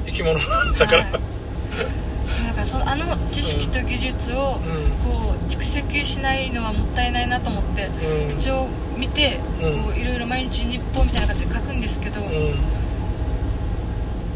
[0.05, 1.11] 生き物なんだから、はい。
[2.45, 4.59] なんかそのあの知識と技術を
[5.03, 8.29] こう蓄積しないのはもったいないなと思ってうん。
[8.29, 9.83] うん一応見てうん。
[9.85, 12.55] こういろいろ毎日日報みたいな感じで書くんですけどうん。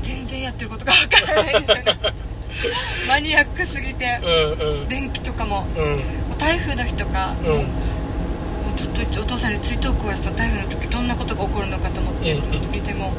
[0.02, 2.00] 全然やってることがわからないんですよね
[3.08, 4.20] マニアックすぎて。
[4.24, 4.88] うんうん。
[4.88, 5.68] 電気とかも。
[5.76, 5.84] うん。
[6.30, 7.36] もう台風の日とか。
[7.40, 7.48] うん。
[7.48, 12.72] もうずっとお父さんに追悼校やってた台風の時どんなことが起こるのかと思ってうんうん。
[12.72, 13.14] 見ても。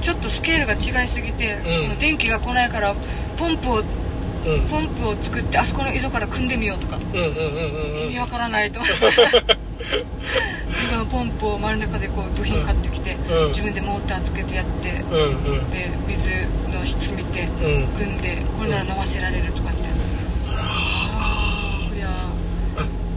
[0.00, 1.62] ちょっとスケールが違いすぎて、ん。
[1.62, 2.94] この電気が来ないから
[3.36, 3.82] ポンプを
[4.46, 4.62] うん。
[4.68, 6.96] ポンプを作ってあそこの井戸から組んでみようとか。
[6.96, 8.80] うんうんうんうん意味わからないと。
[8.80, 9.57] 思って
[10.90, 13.48] このポンプを丸中でこう部品買ってきて、うん。
[13.48, 15.18] 自分でモーターつけてやってうん
[15.58, 15.70] うん。
[15.70, 16.30] で水
[16.76, 17.86] の質見てうん。
[17.98, 19.88] 組んでこれなら飲ませられるとかって、
[20.50, 22.06] ああこりゃ。
[22.06, 22.08] あ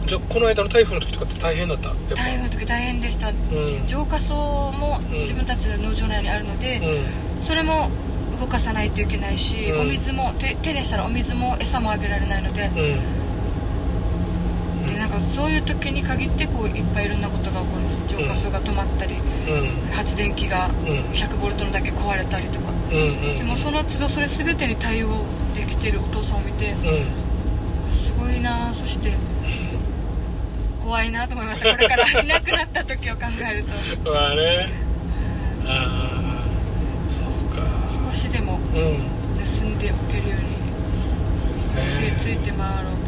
[0.06, 1.90] じゃあこの間の台風の時とかって大変だった？
[2.14, 3.34] 台風の時大変でした、ん。
[3.86, 4.34] 浄化槽
[4.72, 5.20] もうん。
[5.20, 7.46] 自分たちの農場内にあるので、うん。
[7.46, 7.90] それも
[8.40, 9.80] 動かさないといけないし、うん。
[9.82, 12.70] お水も手手でしたらお水も餌もあげられないので,、
[15.12, 17.82] かそういう時に限ってこういっぱいいろんなことが起こる。
[18.08, 19.90] 浄化槽が止まったり、うん。
[19.90, 20.76] 発電機がうん。
[21.12, 22.70] 100ボルトのだけ壊れたりとか。
[22.70, 27.92] うんうんでもその都度それ全てに対応できてるお父さんを見てうん。
[27.92, 28.72] すごいな。
[28.74, 29.16] そして
[30.82, 31.74] 怖いなと思いました。
[31.76, 33.64] これから いなくなった時を考える
[34.04, 34.68] と、まあね。
[35.62, 35.68] うん。
[35.68, 36.44] ああ
[37.08, 37.62] そうか。
[38.12, 38.98] 少しでもうん。
[39.44, 40.62] 盗んでおけるように
[42.12, 43.01] 吸い付いて回ろう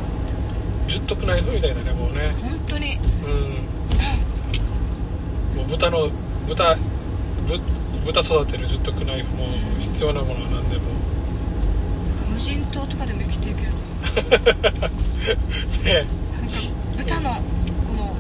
[0.86, 2.34] 十徳ナイフみたいだねもうね。
[2.40, 2.96] 本当に。
[2.96, 3.32] うん。
[5.56, 6.08] もう豚の
[6.46, 6.76] 豚
[7.46, 7.60] ぶ
[8.04, 9.46] 豚育てる十徳ナイフも
[9.78, 10.82] 必要なものは何でも。
[12.30, 13.68] 無人島とかでも生きていける
[15.84, 16.54] ねなんか
[16.98, 17.40] 豚の
[17.86, 18.16] この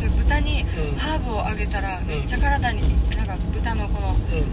[0.00, 0.64] 例えば豚にう
[0.94, 0.98] ん。
[0.98, 2.06] ハーブをあげたらん。
[2.06, 2.82] めっちゃ体に
[3.16, 4.44] なんか豚のこのう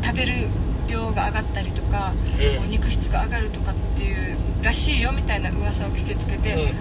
[0.00, 0.02] ん。
[0.04, 0.48] 食べる
[0.86, 6.74] 量が上がったりとかえこう肉質が上がるとかっていうらしいよみたいな噂を聞きつけて、え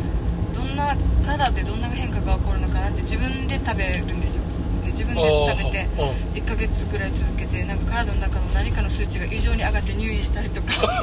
[0.53, 4.41] どんな体でどんな変化が起こるのかなって自分で食べるんですよ。
[4.83, 10.73] で自分うんで食べてあー1ヶ月ぐらい続けてなんか体の中の何かの数値が異常に上がって入院したりとか。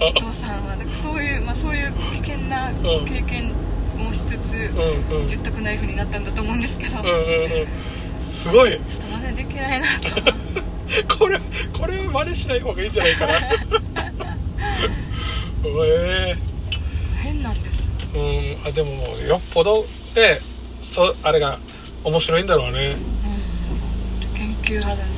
[0.00, 3.52] お父さんはなんかそういう、まあ、そういう危険なうん経験
[3.96, 4.54] もしつつ
[5.10, 5.28] うんうん。
[5.28, 7.14] 十徳ナイフになったんだと思うんですけど、うんうんう
[7.64, 8.20] ん。
[8.20, 8.70] すごい。
[8.88, 10.45] ちょっと真似できないなと
[11.18, 11.38] これ
[11.78, 13.32] これ真似しない方がいいんじゃないかな。
[15.84, 16.36] え
[17.22, 18.56] 変なんですうん。
[18.64, 20.40] あでもよっぽどね
[20.80, 21.58] そあれが
[22.04, 22.96] 面白いんだろうね。
[24.32, 24.38] うん。
[24.38, 25.16] 研究派です。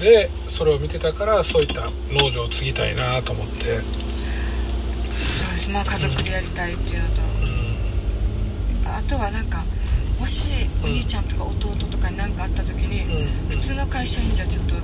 [0.00, 3.64] でそれを見てたからそういった農場を継ぎたいなと思って。
[3.64, 5.70] そうです。
[5.70, 8.86] まあ家族でやりたいっていうのと、うん。
[8.86, 9.64] あとはなんか
[10.18, 10.48] もし
[10.82, 13.48] お兄ちゃんとか弟とかに何かあった時に、うん。
[13.48, 14.82] 普通の会社員じゃちょっとうん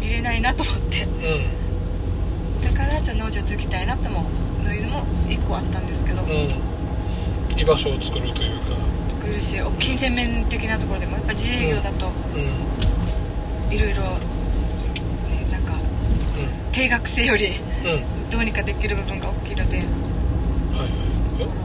[0.00, 1.04] 入れないなと思って。
[1.04, 2.62] うん。
[2.62, 4.24] だからじゃあ農場継ぎたいなとも
[4.62, 7.58] のいうのも1個あったんですけど、うん。
[7.58, 8.76] 居場所を作るというか。
[9.10, 13.74] 作るし金銭面的なところでもやっぱ自営業だとうん。
[13.74, 15.74] いろいろねなんか
[16.72, 17.60] 定額制より
[18.30, 19.84] どうにかできる部分が大きいので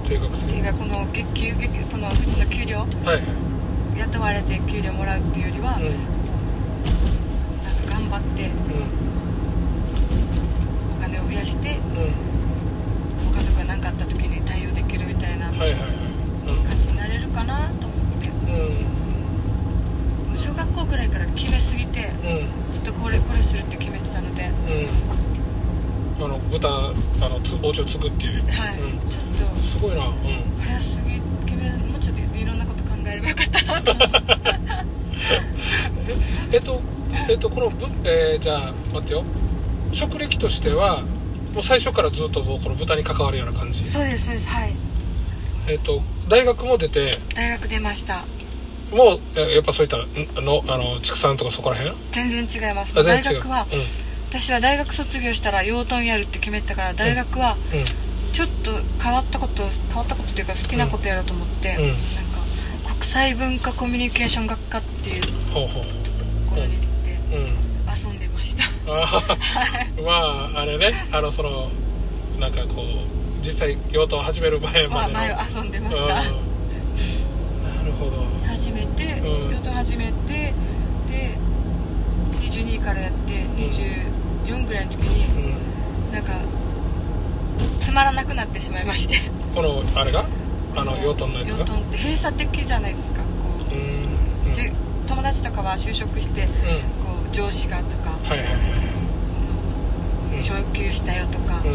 [0.05, 2.89] 定額制定額この月給月この普通の給料はい。
[3.07, 3.23] はい
[3.97, 5.83] 雇われて給料もらうっていうよりは、うん。
[7.63, 8.57] なんか頑張ってうん。
[10.97, 13.31] お金を増やしてうん。
[13.31, 15.57] ご家族が何かあった時に対応できるみたいな感
[16.81, 18.29] じになれるかなと思って。
[20.35, 22.73] 小学校くらいから決めすぎてうん。
[22.73, 24.49] ずっとこれこれするって決めてたので。
[24.49, 24.51] う
[26.21, 26.25] ん。
[26.25, 26.67] あの豚
[27.21, 28.43] あのつお家を継ぐっていう。
[28.51, 28.99] はい、うん。
[29.09, 29.63] ちょっと。
[29.63, 30.05] すごいな。
[30.07, 30.13] うん。
[30.59, 34.17] 早すぎ決めもうちょっといろんなこと考えればよかったなと思って。
[36.55, 36.81] えっと
[37.29, 39.23] えっとこのぶ、えーじゃあ待ってよ。
[39.91, 41.03] 職歴としては
[41.53, 43.87] もう最初からずっとこの豚に関わるような感じ。
[43.87, 44.73] そうですそうですはい。
[45.67, 47.17] えっと大学も出て。
[47.33, 48.25] 大学出ました。
[48.91, 51.95] もうえやっぱそういったんのあの畜産とかそこら辺？
[52.11, 52.93] 全然違います。
[52.93, 53.65] 大学は
[54.37, 57.79] 私は大学卒業したら養豚やるって決めたから大学はうん。
[57.79, 57.85] うん
[58.35, 61.87] ちょっと変わったこと変わったことというか好きなことやろうと思って、うん。
[61.87, 67.55] なんか国際文化コミュニケーション学科っていうところに行ってうん
[67.87, 68.65] 遊んでました。
[70.03, 70.11] ま
[70.53, 71.07] ああれね。
[71.13, 71.71] あのその
[72.37, 76.03] なんかこう実際用途を始める前まで前は遊んでました。
[76.03, 76.09] うん。
[76.09, 76.23] な
[77.85, 78.27] るほど。
[78.45, 79.55] 始めてうん。
[79.55, 80.53] 養豚始めて
[81.09, 81.37] で
[82.41, 83.31] 22からやって
[84.45, 85.25] 24ぐらいの時に
[86.07, 86.13] うん。
[86.13, 86.39] なんか
[87.79, 89.15] つまらなくなってしまいまして。
[89.53, 90.25] このあれが？
[90.75, 91.59] あの養豚のやつが？
[91.59, 93.21] 養豚って閉鎖的じゃないですか。
[93.21, 93.27] こ
[93.71, 94.53] うう、んうん。
[94.53, 94.71] じゅ
[95.07, 96.49] 友達とかは就職してうん。
[96.49, 96.53] こ
[97.31, 98.53] う上司がとかはいはいは
[100.37, 101.63] い昇給したよとか、うん。
[101.63, 101.69] こ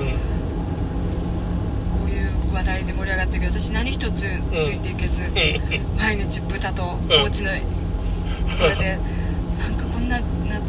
[2.06, 5.30] ういう話題で盛り上がったけど私何一つついていけず、うん。
[5.96, 7.50] 毎日豚とお家の
[8.59, 8.98] これで
[9.59, 10.64] なんかこんななうん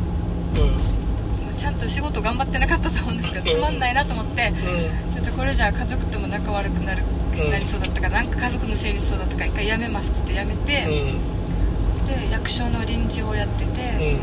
[1.61, 3.57] ちゃんと仕事頑張ってなかったと思うんですけどうん。
[3.59, 5.13] つまんないなと思ってうん。
[5.13, 7.03] ちょっとこれじゃあ家族とも仲悪くなる
[7.37, 7.51] うん。
[7.51, 12.25] なりそうだったからなんか家族のせいにしそうだったから一回辞めますって言って辞めうて、ん。
[12.27, 14.17] で役所の臨時をやってて、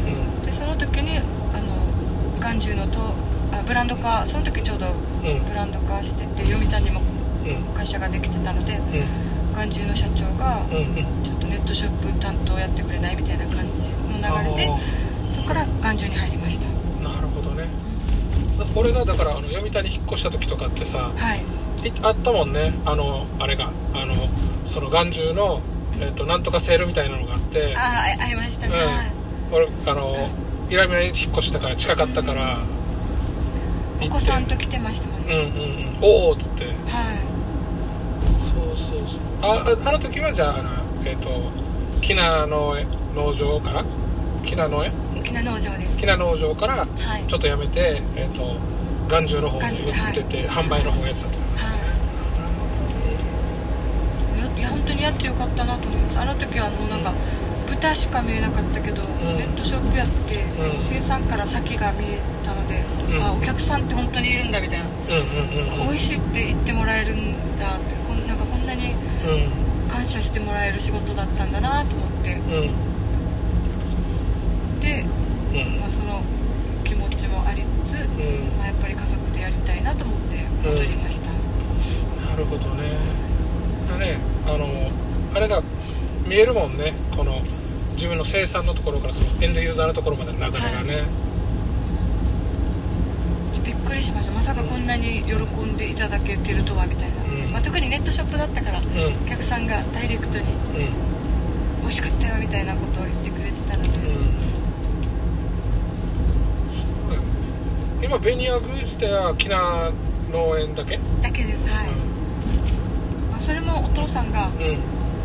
[0.45, 1.23] でその時にあ
[1.63, 3.15] の眼中のと
[3.53, 5.45] あブランド化その時ちょうどうん。
[5.45, 7.03] ブランド化してて読谷にも
[7.47, 7.63] うん。
[7.73, 9.55] 会社ができてたのでうん。
[9.55, 10.67] 眼中の社長が
[11.25, 14.71] ちょっとネットショップ担当やってくれないみたいな感じの流れで
[15.33, 16.67] そこから眼中に入りました、
[18.79, 21.45] 俺がだからあの読谷に引っ越した時とかってさはい。
[21.89, 22.75] いあったもんね。
[22.85, 24.29] あのあれがあの
[24.65, 25.61] その眼中の、
[26.01, 28.69] えっとなんとかセールみたいなのがあってああありました。
[28.69, 28.81] ね、うん。
[28.81, 29.13] はい。
[29.53, 30.31] 俺あの
[30.69, 32.59] イラミラに引っ越したから近かったから、
[34.03, 36.27] お子さんと来てましたもんね、うんうんうん。
[36.27, 36.65] おおっつって。
[36.65, 36.75] はい。
[38.39, 39.21] そうそうそう。
[39.43, 40.71] あああの時はじゃああの
[41.05, 41.31] えっ、と
[42.01, 43.85] キナ農園農場から？
[44.45, 44.93] キナ農園
[45.29, 45.97] 沖縄農場です。
[45.99, 47.25] キナ農場からはい。
[47.27, 48.57] ちょっとやめてえっ、と
[49.09, 51.69] 眼中の方に移ってて、販売の方やってたってことだ
[54.49, 54.63] ね、い。
[54.63, 56.19] や本当にやってよかったなと思います。
[56.19, 57.13] あの時はあのなんか
[57.67, 59.07] 豚しか見えなかったけど、ん。
[59.37, 60.85] ネットショップやって、うん。
[60.87, 63.23] 生産から先が見えたので、うん。
[63.23, 69.89] あお客さんって本当にいるんだみたいな、うんうんうん美味しいって言ってもらえるんだってこんなんかこんなにうん。
[69.89, 72.41] 感謝してもらえる仕事だったんだなと思って
[75.79, 76.23] まあ、その
[76.85, 78.57] 気持ちもありつつ、うん。
[78.59, 81.31] まあ、やっぱり家族でやりたいなと思って戻りました、
[82.31, 82.97] なるほどね。
[83.89, 84.91] だねあの
[85.35, 85.63] あれが
[86.27, 86.95] 見えるもんね。
[87.17, 87.43] この
[87.95, 91.05] 自分の生産のところからそのエンドユーザーのところまでの流れがね、
[93.65, 94.33] びっくりしました。
[94.33, 97.51] まさかこんなに喜んでいただけてるとはみたいな、うん。
[97.53, 98.87] まあ、特にネットショップだったからうん。
[98.87, 101.09] お客さんがダイレクトにうん
[101.81, 103.95] 美味しかったよみたいなことを言ってくれてたので、うん
[106.71, 107.23] そうだよ
[108.03, 109.93] 今ベニヤグ自体はキナ
[110.33, 110.99] 農園だけ？
[111.21, 111.91] だけですはい、
[113.31, 114.79] まあ、それもお父さんがうん。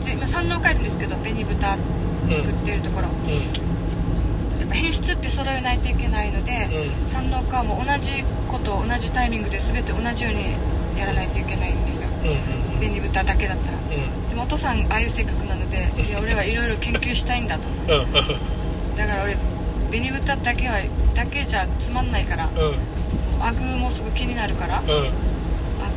[0.09, 1.77] 今山農会あるんですけど紅豚
[2.27, 3.07] 作ってるところ、
[4.59, 7.09] やっぱ品質って揃えないといけないので、うん。
[7.09, 10.57] 山農家も同じことを同じタイミングで全て同じように
[10.97, 12.09] やらないといけないんですよ。
[12.09, 13.77] うんうん紅豚だけだったら。
[13.77, 14.29] うん。
[14.29, 17.69] でもお父さんああいう性格なのでいや俺はいろいろ研究したいんだと。
[17.69, 18.01] うん。
[18.01, 18.13] うん。
[18.95, 19.37] だから俺
[19.93, 20.81] 紅豚だけは
[21.13, 22.53] だけじゃつまんないからうん。
[23.39, 24.87] アグーもすごい気になるからうん。
[24.87, 24.89] ア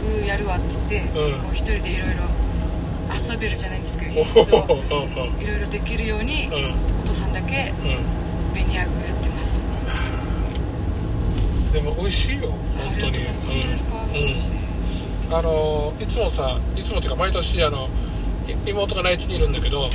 [0.02, 1.40] グーやるわって言って、うん。
[1.40, 2.24] こう一人でいろいろ
[3.32, 4.16] 遊べるじゃないんですけどい
[5.46, 6.74] ろいろできるようにうん。
[7.00, 8.04] お父さんだけうん。
[8.52, 9.56] 紅アグーやってます。
[11.72, 12.58] でも美味しいよ本
[13.00, 13.18] 当に。
[13.24, 14.12] 本当ですか、うん。
[14.12, 14.50] 美味しい
[15.30, 17.88] あのいつもさいつもっていうか毎年あの
[18.46, 19.92] い妹が内地にいるんだけどはい。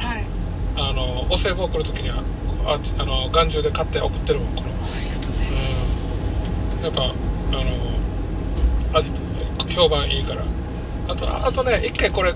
[0.76, 2.24] あのお歳暮送る時には
[2.66, 6.84] ああの眼中で買って送ってるもんこのありがとうございます、うん。
[6.84, 7.72] やっぱあの
[8.94, 9.04] あ
[9.70, 10.44] 評判いいから。
[11.08, 12.34] あとああとね一回これ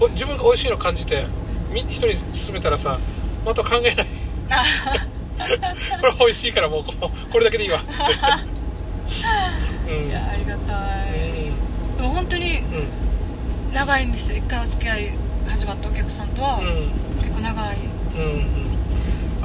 [0.00, 1.26] お自分が美味しいの感じて
[1.72, 2.08] み一人
[2.46, 2.98] 勧めたらさ
[3.44, 4.06] また考えない。
[6.00, 8.04] これ美味しいからもうここれだけでいいわっつって。
[9.92, 10.08] うん。
[10.08, 10.74] いやありがた
[11.12, 11.96] うい、ん。
[11.96, 13.72] でも本当にうん。
[13.72, 14.36] 長いんですよ。
[14.36, 15.12] 一回お付き合い
[15.46, 16.90] 始まったお客さんとは、うん。
[17.20, 17.76] 結構長い。
[18.16, 18.24] うんう
[18.64, 18.67] ん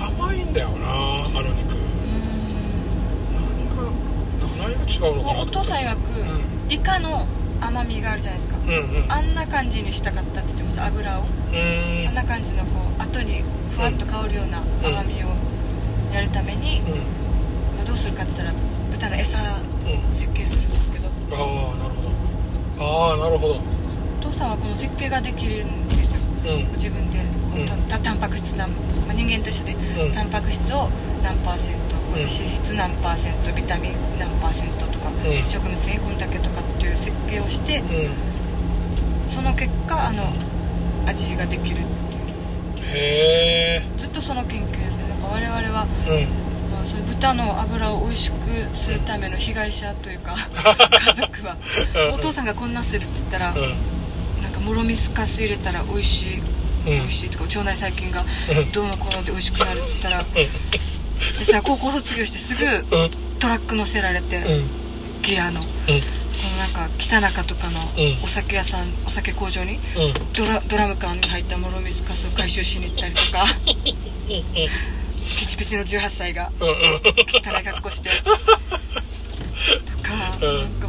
[0.08, 0.86] 甘いんだよな
[1.26, 1.74] あの肉。
[1.74, 1.80] うん。
[3.34, 3.84] 何が
[4.58, 6.72] 何が違うのかなお父さん曰く、うん。
[6.72, 7.26] イカの
[7.62, 8.78] 甘みがあるじゃないですか、うんう
[9.08, 9.12] ん。
[9.12, 11.26] あんな感じにしたかったって言ってました油を、う
[11.56, 13.44] んあんな感じのこう後に
[13.76, 15.28] ふわっと香るような甘みを
[16.14, 16.88] やるために、うん。
[17.78, 18.60] まあ、どうするかって言ったら
[18.92, 19.42] 豚の餌う
[20.12, 20.16] ん。
[20.16, 21.08] 設計するんですけど。
[21.08, 21.12] あ
[21.74, 22.10] あなるほど。
[22.80, 23.56] ああなるほど。
[24.20, 26.13] お父さんはこの設計ができるんです
[26.74, 28.74] 自分でこうたたタンパク質な、ま
[29.12, 30.12] あ、人間と一緒でうん。
[30.14, 30.90] タンパク質を
[31.24, 32.20] 何パーセント、うん。
[32.20, 35.14] 脂質何パーセントビタミン何パーセントとか、ん。
[35.44, 38.12] 食物繊維こんだけとかっていう設計をしてうん。
[39.30, 40.34] その結果あの
[41.06, 41.86] 味ができるっていう。
[42.96, 46.28] へえずっとその研究ですねなんか我々は、うん。
[46.74, 48.36] まあ、その豚の油を美味しく
[48.76, 50.36] するための被害者というか
[51.06, 51.58] 家族は
[52.14, 53.56] お父さんがこんなするって言ったら、
[54.64, 56.46] もろみすかす入れたら美味しいうん。
[56.86, 58.72] 美味しいとか腸内細菌がうん。
[58.72, 60.26] どうのこうので美味しくなるって言ったら
[61.40, 63.12] 私は高校卒業してすぐうん。
[63.40, 64.68] トラック乗せられて、うん。
[65.22, 65.60] ギアの。
[65.62, 65.68] こ
[66.50, 68.24] のなんか北中とかのうん。
[68.24, 70.14] お酒屋さんお酒工場にうん。
[70.34, 73.46] ドラドラム缶に入ったもろみすかすを回収しに行ったりとか
[75.38, 78.10] ピチピチの18歳が汚い格好して。
[79.86, 80.62] とか、うん。
[80.62, 80.88] なんか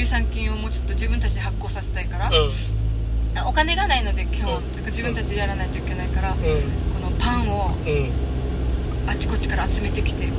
[0.00, 2.50] 乳酸菌をもうちょっと自分たちで発酵させたいから、うん。
[3.46, 4.84] お金がないので基本、うん。
[4.86, 6.38] 自分たちでやらないといけないから、うん。
[6.38, 8.10] このパンをうん。
[9.06, 10.32] あっちこっちから集めてきてこ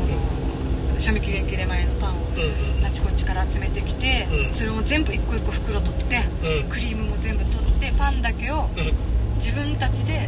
[0.94, 4.54] の賞味期限切れ前のパンをうんあっちこっちから集めてきて、うん。
[4.56, 6.70] それを全部一個一個袋取ってうん。
[6.70, 8.94] クリームも全部取ってパンだけをうん。
[9.36, 10.28] 自分たちで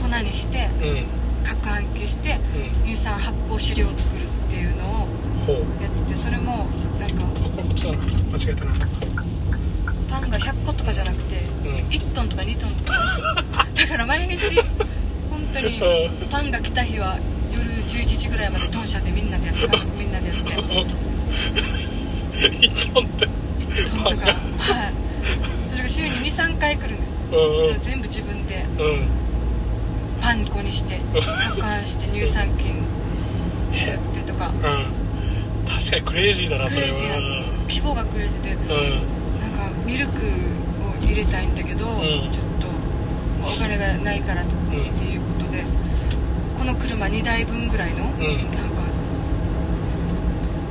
[0.00, 1.06] 粉にしてうん。
[1.44, 2.86] 攪拌機してうん。
[2.86, 5.08] 乳酸発酵飼料を作るっていうのを
[5.50, 6.68] やっててそれも
[7.00, 8.72] なんか間違えたな。
[10.08, 11.88] パンが100個とかじゃなくてうん。
[11.88, 13.66] 1トンとか2トンとか。
[13.74, 14.54] だから毎日
[15.30, 16.28] 本当にうん。
[16.28, 17.18] パンが来た日は
[17.52, 20.52] 夜11時ぐらいまでトンシャでみんなでやって家族みんなでやって。
[22.66, 23.26] 一本って。
[23.58, 24.26] 1トンとか。
[24.26, 24.92] はい。
[25.70, 27.16] それが週に23回来るんです。
[27.30, 27.40] それ
[27.74, 28.84] を全部自分でうん。
[28.84, 29.08] うん
[30.20, 32.76] パン粉にして 攪拌して乳酸菌
[33.74, 34.52] やってとか。
[34.62, 35.01] うん
[35.78, 36.92] 確かにクレイジーだなそれは。
[36.94, 38.60] クレイジーなんですよ規模がクレイジーでうん
[39.40, 42.00] なんかミルクを入れたいんだけど、ん
[42.32, 42.68] ちょっと
[43.48, 45.64] お金がないからっていうことで、
[46.58, 48.20] この車2台分ぐらいの、うん
[48.54, 48.82] なんか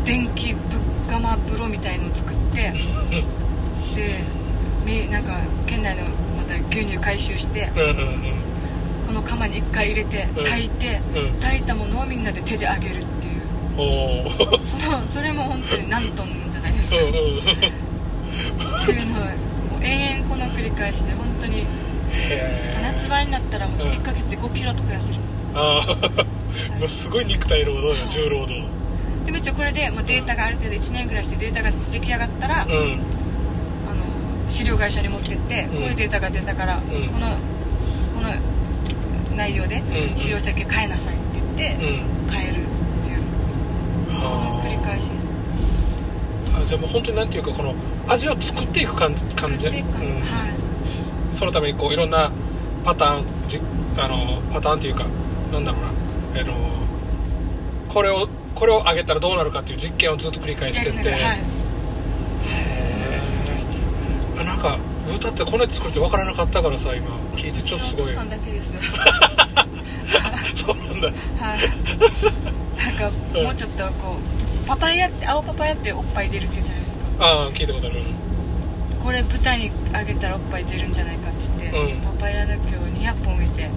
[0.06, 0.60] 電気ぶ
[1.10, 2.74] 釜風呂みたいのを作って
[3.96, 4.24] で
[4.86, 6.04] みなんか県内の
[6.38, 7.72] また牛乳回収して
[9.06, 10.44] この釜に1回入れてうん。
[10.44, 11.02] 炊いて、
[11.42, 13.06] 炊いたものをみんなで手で揚げるっ
[15.06, 16.96] それも本当に何トンじゃないですか。
[16.96, 21.66] っていうのをもう延々この繰り返しで本当に
[22.82, 23.92] 夏場になったらもううん。
[23.94, 25.82] 1ヶ月で5キロとか痩せるんですあ
[26.86, 28.64] あすごい肉体労働や重労働。
[29.26, 33.00] でも一応これでもうデータがある程度1年ぐらいしてデータが出来上がったら、うん。
[33.90, 34.04] あの
[34.48, 35.70] 資料会社に持ってって、ん。
[35.70, 36.82] こういうデータが出たから、ん。
[36.82, 37.38] この
[38.16, 38.30] この
[39.36, 40.18] 内容でうん。
[40.18, 42.32] 資料設計変えなさいって言って、うん。
[42.32, 42.64] 変える
[44.22, 45.12] の繰り返し。
[46.56, 47.74] あじゃあもう本当になんていうかこの
[48.08, 49.68] 味を作っていく感じ感じ？
[49.68, 49.82] うんはい。
[51.32, 52.32] そのためにこういろんな
[52.84, 53.62] パターンじ
[53.98, 55.06] あのパターンっていうか
[55.52, 55.90] なんだろうな。
[56.42, 56.54] あの
[57.88, 61.10] これをこれを上げたらどうなるかっていう実験をずっと繰り返してって。
[61.10, 61.14] へ
[64.40, 67.08] えなんか豚ってこんなに作るって分からなかったからさ今。
[67.36, 68.14] 聞いてちょっとすごい。
[70.54, 71.08] そうなんだ。
[71.08, 71.60] はい
[72.82, 74.18] なんかうんもうちょっとこ
[74.64, 77.26] うパパイヤって青パパイヤっておっぱい出るって言うじゃないですか。
[77.26, 78.04] ああ聞いたことある。
[79.04, 82.02] これ豚にあげたらおっぱい出るんじゃないかって言って、うん。
[82.02, 83.62] パパイヤの木を200本植えて。
[83.62, 83.70] で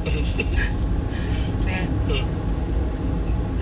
[2.08, 2.24] うん。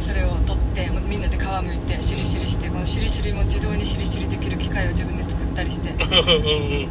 [0.01, 5.89] それを取ってもうみんなで皮むいてしりしりしてこのしりしりも自動にしりしりできる機械を自分で作ったりして。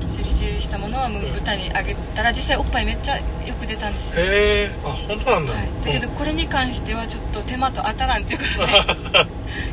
[0.07, 3.23] しりしりしたものはもう豚にあげたら実際おっぱいめっちゃよ
[3.59, 4.71] く出たんですよ、へえ。
[4.83, 9.27] あ本当なんだ、はい、だけどこれに関してはちょっと手間と当たらんっていうことで。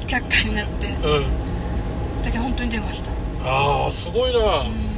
[0.07, 0.87] 却下になって。
[0.87, 3.11] うん、うん、だけど本当に出ました。
[3.45, 4.89] ああすごいな、うん。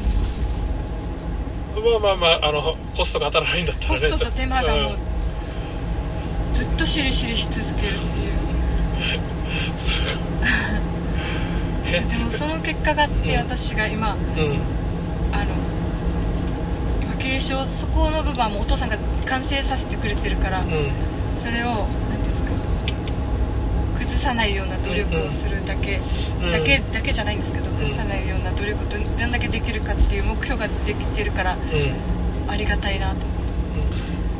[2.00, 4.10] まあまあまああのコストが当たらないんだったらね。
[4.10, 7.94] コストと手間がもううずっとしりしりし続けるっていう。
[9.74, 10.89] んすごい
[11.92, 13.38] えでもその結果があってうん。
[13.38, 14.20] 私が今うん。
[15.32, 15.54] あの
[17.02, 20.68] 今継承そこの部分はもうお父さんが完成させてくれてるからうん。
[21.38, 22.50] それを何ですか
[23.98, 26.00] 崩さないような努力をするだけ、
[26.42, 26.52] うん。
[26.52, 32.50] だけだけじゃないんですけど崩さないような努力をどどんだけできるかっていう目標ができてるからうん。
[32.50, 33.26] ありがたいなと。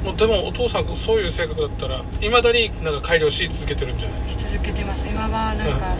[0.02, 4.30] 思ってもうでもお父さんそういう性格だったらいまだになんか改良し続けてるんじゃない？
[4.30, 5.06] し続けてます。
[5.06, 5.94] 今はなんか、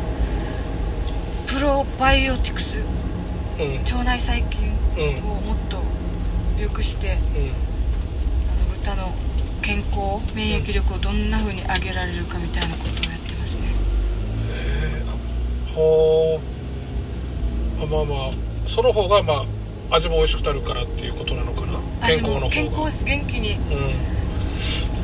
[1.61, 2.79] プロバイオティクス。
[2.79, 3.83] うん。
[3.83, 5.77] 腸内細菌うんをもっと
[6.59, 7.53] 良くしてうん
[8.51, 9.13] あの豚の
[9.61, 13.61] 健康免疫力をどんな風に上げられるかみたいなことをやってますね。
[14.49, 16.41] えー、ほ
[17.79, 18.33] うあまあまあ
[18.65, 19.45] その方がま
[19.91, 21.79] あ味も美味しくなるからっていうことなのかな。
[22.07, 22.51] 健康の方が。
[22.51, 23.05] 健康です。
[23.05, 23.53] 元気に。
[23.53, 23.61] うん。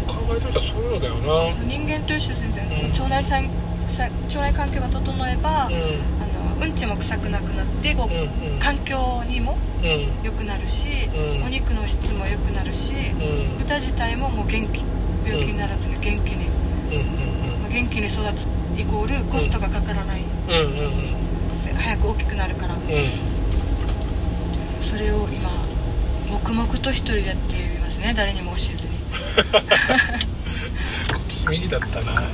[0.07, 1.64] 考えてみたらそういうのだよな。
[1.64, 2.90] 人間と一緒ですね、うん。
[2.92, 6.26] 腸内腸内環境が整えば、うん
[6.61, 8.59] うんちも臭くなくなってこう、うんうん。
[8.61, 10.24] 環境にもうん。
[10.24, 11.44] 良くなるし、うん。
[11.44, 13.59] お肉の質も良くなるし、うん。
[13.59, 14.84] 豚自体ももう元気
[15.24, 16.48] 病気にならずに元気に、
[16.92, 17.62] うん。
[17.62, 18.46] まあ元気に育つ
[18.78, 20.66] イコールコストがかからない、うんうんうん。
[20.66, 21.16] うん
[21.76, 22.74] 早く大きくなるから。
[22.74, 22.80] うん。
[24.80, 25.50] それを今
[26.30, 28.14] 黙々と一人でやっていますね。
[28.16, 28.96] 誰にも教えずに。
[31.12, 32.26] こっち右だったな、うん。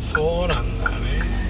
[0.00, 1.43] そうなんだね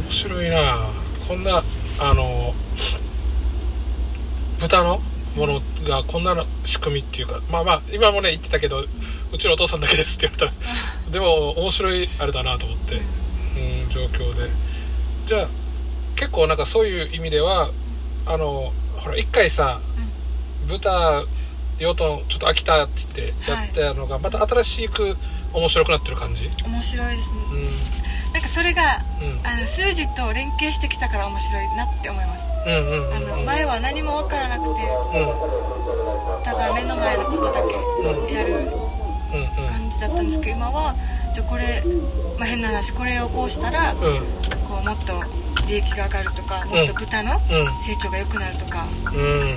[0.00, 0.88] 面白いな。
[1.28, 1.62] こんな
[1.98, 2.54] あの
[4.58, 5.00] 豚の
[5.36, 8.84] ものがこんなの仕組みっていうかまあまあ今もね言ってたけど
[9.32, 10.52] うちのお父さんだけですって言ったら
[11.10, 12.98] でも面白いあれだなと思って、う
[13.86, 14.50] ん、状況で。
[15.26, 15.48] じゃあ
[16.16, 17.70] 結構なんかそういう意味では
[18.26, 19.80] あのほら一回さ
[20.66, 21.24] 豚
[21.78, 25.16] 養豚ちょっと飽きたって言ってやったのが、また新しく
[25.54, 26.50] 面白くなってる感じ？
[26.62, 27.34] 面白いですね。
[27.52, 27.54] う
[27.96, 27.99] ん
[28.32, 29.40] なんかそれがうん。
[29.46, 32.44] あの数字と連携してきたから面白いなって思います。
[32.66, 36.44] うんうんうんあの前は何も分からなくてうん。
[36.44, 37.62] ただ目の前のことだ
[38.28, 39.68] けやるうんうん。
[39.68, 40.94] 感じだったんですけど今は
[41.34, 41.82] じゃあこれ、
[42.38, 44.00] まあ、変な話これをこうしたらうん。
[44.00, 44.20] うん
[44.68, 45.24] こうもっと
[45.66, 47.82] 利益が上がるとかもっと豚のうん。
[47.82, 49.56] 成長が良くなるとかうんうん。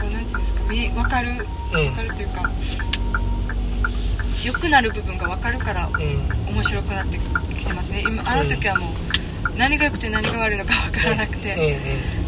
[0.00, 1.46] こうなんていうんですか見分かる？
[1.72, 1.94] うん。
[1.94, 2.50] 分かるというか
[4.44, 6.52] 良くなる部分が分かるからうん。
[6.54, 7.18] 面白くなって
[7.58, 8.02] きてますね。
[8.06, 12.18] 今あの時はもう何が良くて何が悪いのか分からなくて、ん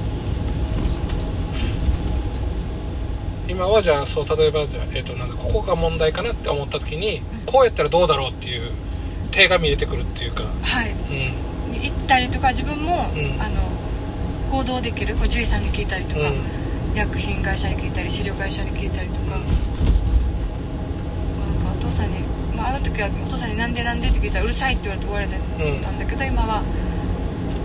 [3.48, 7.46] 今はじゃあそう例えばじゃあ、えー、となんだここが問題かなって思った時に、うん。
[7.46, 8.72] こうやったらどうだろうっていう
[9.30, 10.44] 手が見えてくるっていうか。
[10.62, 10.92] はい。
[10.92, 11.70] うん。
[11.72, 13.40] に行ったりとか自分も、うん。
[13.40, 13.60] あの
[14.50, 16.42] 行動できるこう獣医さんに聞いたりとか、うん。
[16.94, 19.40] 薬品会社に聞いたり飼料会社に聞いたりとか、
[22.00, 22.20] さんに、
[22.56, 25.98] まあ、あの時はお父さんに「なんでなんで?」って聞いたら「うるさい」って言われて終われてたん。
[25.98, 26.46] だけど、今は、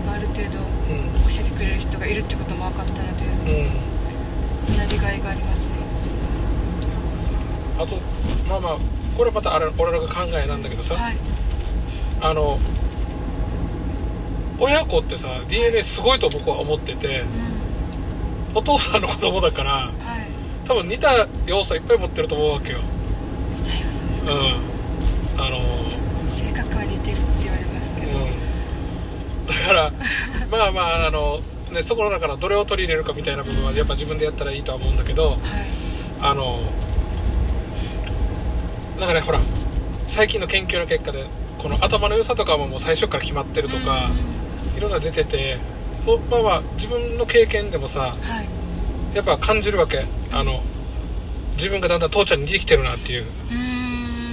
[0.06, 0.58] まあ、ある程度
[0.90, 4.76] うん教えてくれる人がいるってことも分かったのでうん。
[4.76, 5.64] やりがいがありますね
[7.78, 7.96] あと
[8.48, 8.78] まあまあ
[9.16, 11.16] これまたあれ俺らが考えなんだけどさ、はい。
[12.20, 12.58] あの
[14.58, 18.56] 親子ってさ DNA すごいと僕は思っててうん。
[18.58, 19.92] お父さんの子供だからはい。
[20.66, 22.78] 多分似た要素いっぱい持ってると思うわけよ。
[22.78, 22.95] 似
[24.26, 25.40] うん。
[25.40, 25.60] あの。
[26.36, 29.46] 性格は似てるって言われますけど、うん。
[29.46, 29.92] だから
[30.50, 35.38] まあまああのねそこの中のどれを取り入れるかみたいな部分はやっぱ自分でやったらいいとは思うんだけどはい。
[36.20, 36.60] あの
[38.98, 39.40] なんかねほら
[40.06, 41.26] 最近の研究の結果で
[41.58, 44.10] この頭の良さとかももう最初から決まってるとか、
[44.76, 45.58] いろんな出てて
[46.06, 48.48] おまあまあ自分の経験でもさうんはい。
[49.14, 50.04] やっぱ感じるわけ。
[50.30, 50.62] あの
[51.56, 53.24] 自分がだんだん父ちゃんに似てきてるなっていう。
[53.50, 53.54] う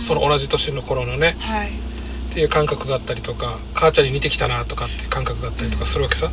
[0.04, 1.70] その同じ年の頃のねはい。
[1.70, 6.32] っていう感覚があったりとか母ちゃんに似てきたなとかっていう感覚があったりとかするわけさ。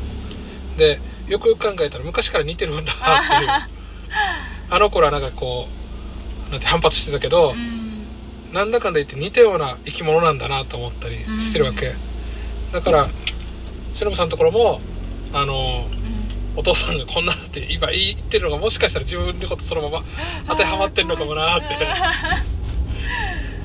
[0.76, 3.50] でよくよく考えたら昔から似てるんだなっていう。
[4.72, 5.68] あの頃はなんかこ
[6.48, 8.06] うなんて反発してたけど、うん。
[8.52, 11.94] なんだかんだ言って似たような生き物なんだなと思ったりしてるわけ、
[12.72, 13.08] だから
[13.94, 14.80] しのぶさんのところも
[15.32, 16.20] あのうん。
[16.56, 20.04] お父さんがこんなって今言ってるのがもしかしたら自分のことそのまま
[20.48, 21.66] 当てはまってるのかもなって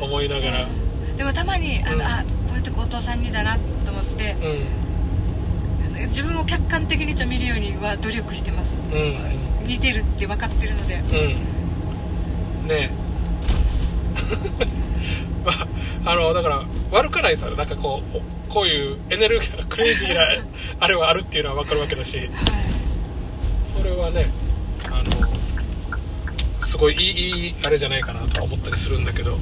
[0.06, 0.68] 思いながら。
[1.18, 2.02] でもたまにあの、うん。
[2.04, 4.36] あこういうとこお父さんにだなと思って
[5.94, 6.08] うん。
[6.08, 8.76] 自分を客観的にちょ見るようには努力してます。
[8.92, 9.66] うん。
[9.66, 10.96] 似てるって分かってるので。
[10.96, 12.68] うん。
[12.68, 12.70] ね。
[12.70, 12.90] え
[15.46, 15.52] ま
[16.06, 18.22] ああのだから悪かないさなんかこうお
[18.54, 20.22] こういうエネルギークレイジーな
[20.80, 22.18] あれはあるっていうのは分かるわけだし。
[22.18, 22.30] はい。
[23.64, 24.32] それはね
[24.86, 25.28] あの
[26.62, 29.38] すごいいいいいあれじゃないかなとは思ったりするんだけど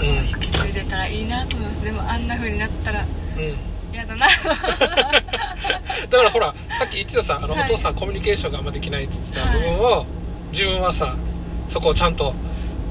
[0.00, 0.06] うん。
[0.28, 3.56] 引き継いでたらいいなと思いますでもあんな風になったらうん。
[3.92, 4.26] 嫌だな。
[6.10, 7.64] だからほらさっき言ってたさあの、はい。
[7.64, 10.06] お父さんコミュニケーションがあんまできないって言ってた部分を、
[10.52, 11.16] 自分はさ
[11.68, 12.34] そこをちゃんと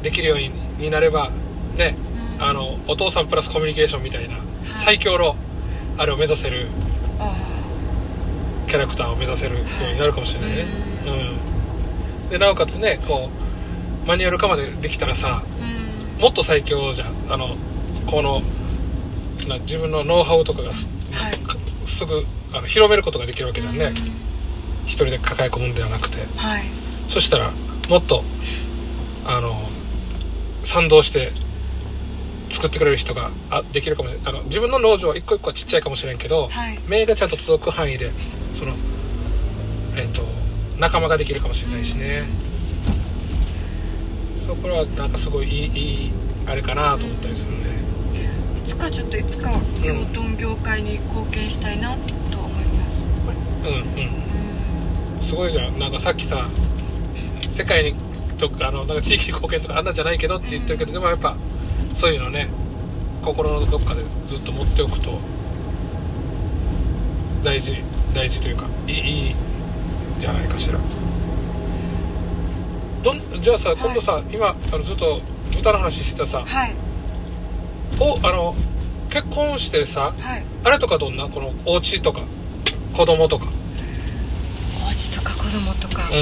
[0.02, 1.30] できるようにになれば
[1.76, 1.96] ね
[2.38, 2.44] うん。
[2.44, 4.38] あのお父さんプラスコミュニケーションみたいな、い。
[4.76, 5.36] 最強の
[5.98, 6.68] あれを目指せる
[7.20, 7.36] あ
[8.68, 10.66] キャラクターを目指せるようになるかもしれないね、
[11.06, 12.30] ううん。
[12.30, 13.30] でなおかつねこ
[14.06, 15.79] うマニュアル化までできたらさーうん
[16.20, 17.32] もっと最強じゃん。
[17.32, 17.56] あの
[18.06, 18.42] この
[19.48, 21.34] な自分のノウハウとかがす,、はい。
[21.86, 23.94] すぐあの広めることができるわけじゃんね、うん。
[24.86, 26.18] 一人で抱え込むんではなくて。
[26.36, 26.66] はい。
[27.08, 27.52] そしたら
[27.88, 28.24] もっと
[29.26, 29.60] あの
[30.64, 31.32] 賛同して
[32.50, 34.34] 作ってくれる人があできるかもしれない。
[34.34, 36.80] あの自分の農場は一個一個はちっちゃいかもしれんけど、はい。
[36.88, 38.12] 目がちゃんと届く範囲で
[38.54, 38.76] その
[39.96, 40.24] えっ、と
[40.78, 42.24] 仲間ができるかもしれないしね、
[44.40, 46.14] そうこれはなんかすごいいいいい
[46.48, 47.58] あれかなと思ったりするね、
[48.58, 49.52] いつかちょっといつか
[49.84, 51.96] 養豚業界に貢献したいな
[52.32, 52.98] と思います。
[53.68, 55.22] うんうん。
[55.22, 55.78] すごいじゃん。
[55.78, 56.48] なんかさっきさ
[57.50, 57.96] 世界に
[58.38, 61.36] とあのなんか地域に貢献とかあんなんじゃないけどって言ってるけど、でもやっぱ
[61.94, 62.50] そういうのね
[63.22, 65.20] 心のどっかでずっと持っておくと
[67.44, 67.84] 大事
[68.14, 69.36] 大事というかいいいい
[70.18, 70.80] じゃないかしら
[73.04, 75.22] どんじゃあさ今度さ、今あのずっと
[75.58, 76.44] 歌の話してたさ。
[76.46, 76.76] はい。
[78.00, 78.56] おあの
[79.10, 80.46] 結婚してさはい。
[80.64, 81.28] あれとかどんな？
[81.30, 82.22] このお家とか
[82.94, 83.48] 子供とか。
[84.86, 86.16] お家とか子供とか、う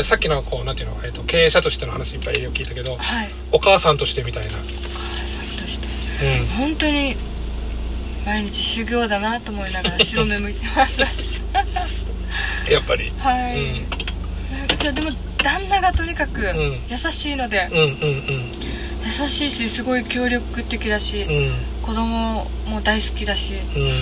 [0.00, 0.04] ん。
[0.04, 3.30] さっきのこうなんていうの、えっと経営者としての話いっぱい聞いたけどはい。
[3.52, 4.52] お母さんとしてみたいな。
[4.52, 5.78] お母さんとし
[6.18, 6.38] て。
[6.38, 6.46] うん。
[6.46, 7.16] 本当に
[8.24, 11.00] 毎日修行だなと思いながら白目向いてます。
[12.72, 13.12] やっぱり。
[13.18, 14.03] はい、うん
[14.84, 16.80] なんかじゃあでも旦那がとにかくん。
[16.88, 18.52] 優しいので、うんうん
[19.04, 21.30] 優しいしすごい協力的だし、うん。
[21.30, 21.54] うん
[21.84, 23.52] 子供も大好きだし。
[23.52, 23.92] いやうん本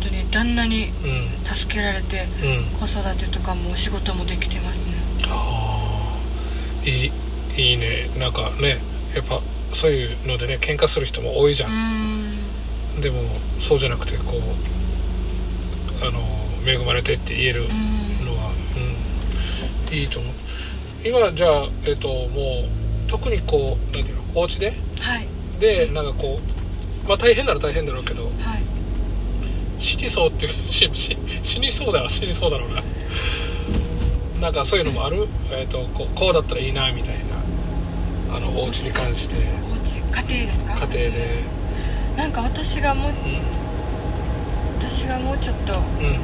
[0.00, 1.44] 当に旦那にうん。
[1.44, 2.64] 助けられてうん。
[2.78, 4.82] 子育てとかもお仕事もできてますね。
[5.28, 6.18] あ
[6.84, 7.12] あいい
[7.56, 8.10] いいね。
[8.18, 8.78] なんかね
[9.14, 9.40] やっぱ
[9.72, 11.74] そういうのでね喧嘩する人も多いじゃ、うん
[12.98, 13.00] ん。
[13.00, 13.22] でも
[13.60, 14.40] そうじゃなくてこ
[16.02, 16.20] うあの
[16.66, 17.68] 恵まれてって言えるうん、
[19.92, 20.32] いいと思う。
[21.04, 22.64] 今じゃあえっ、とも
[23.06, 24.72] う特にこうなんていうのお家で？
[25.00, 25.28] はい。
[25.60, 26.40] でなんかこ
[27.04, 28.32] うまあ大変なら大変だろうけどはい。
[29.78, 32.82] 死にそうっていう 死死死にそうだわ死にそうだろうな。
[34.40, 37.14] なんかそういうのもある、えっ、とこうこうだったらいいなみたい
[38.30, 39.36] なあのお家に関して。
[39.70, 40.72] お家家庭ですか？
[40.74, 41.42] 家庭で。
[42.16, 43.16] なんか私がもううん。
[44.78, 46.18] 私がもうちょっとうん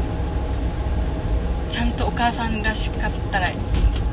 [1.68, 3.50] ちゃんとお母さんらしかったら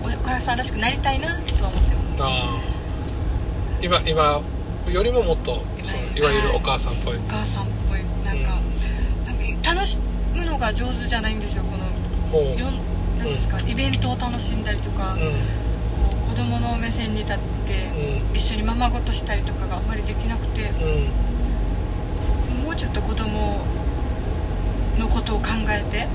[0.03, 2.23] お母さんらしくなりたいなとは思ってます。
[2.23, 2.75] ああ
[3.81, 4.41] 今今
[4.91, 8.03] よりももっとそのいわゆるお母さんっぽい、お母さんっぽい。
[8.23, 8.59] なんか,、
[9.25, 9.97] なんか楽し
[10.33, 11.85] むのが上手じゃないんですよこの
[13.23, 15.19] ですか、イベントを楽しんだりとか、うん。
[15.19, 15.27] こ
[16.25, 17.85] う子供の目線に立って
[18.29, 18.35] うん。
[18.35, 22.63] 一緒にままごとしたりとかがあんまりできなくてうん。
[22.65, 23.65] もうちょっと子供
[24.99, 26.07] のことを考えて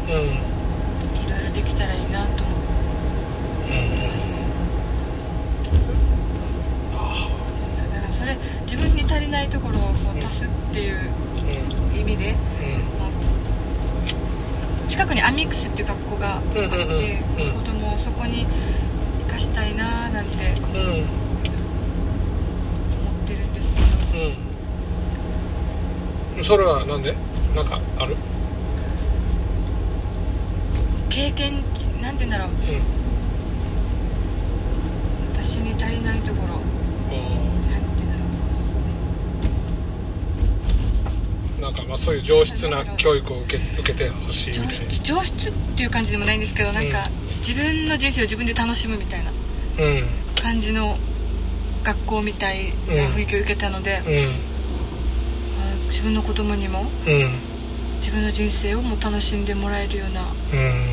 [1.30, 2.56] ろいろできたらいいなと思っ
[3.66, 3.72] て
[4.08, 4.32] ますね
[6.94, 6.96] あ
[7.92, 11.10] だからそれ自分に足りないところをこう足すっていう
[11.94, 12.90] 意味でうん
[14.88, 16.90] 近くにアミックスっていう学校があって、うんうんうんうん
[17.54, 18.44] 子供をそこに
[19.28, 20.80] 生かしたいなーなんてうん思
[23.24, 23.80] ってるんですけ
[24.18, 24.24] ど。
[26.36, 26.44] うん。
[26.44, 27.14] それはなんで？
[27.54, 28.16] なんかある？
[31.10, 32.48] 経験値なんて言うんだろう。
[32.48, 32.52] う
[32.96, 33.00] ん
[35.42, 36.54] 私に足りないところ。
[36.54, 37.16] あ
[37.70, 38.16] なんて言うんだ
[41.58, 47.08] ろーなんかまあそういう上質な教育を受け受けてほしいみたい質上質っていう感じでもないんですけどなんか、
[47.38, 49.32] 自分の人生を自分で楽しむみたいなな
[49.84, 50.06] うん。
[50.36, 50.98] 感じの
[51.84, 54.10] 学校みたいな雰囲気を受けたので、う
[55.60, 57.38] あ自分の子供にもんうん。
[58.00, 60.89] 自分の人生をも楽しんでもらえるようなうんなん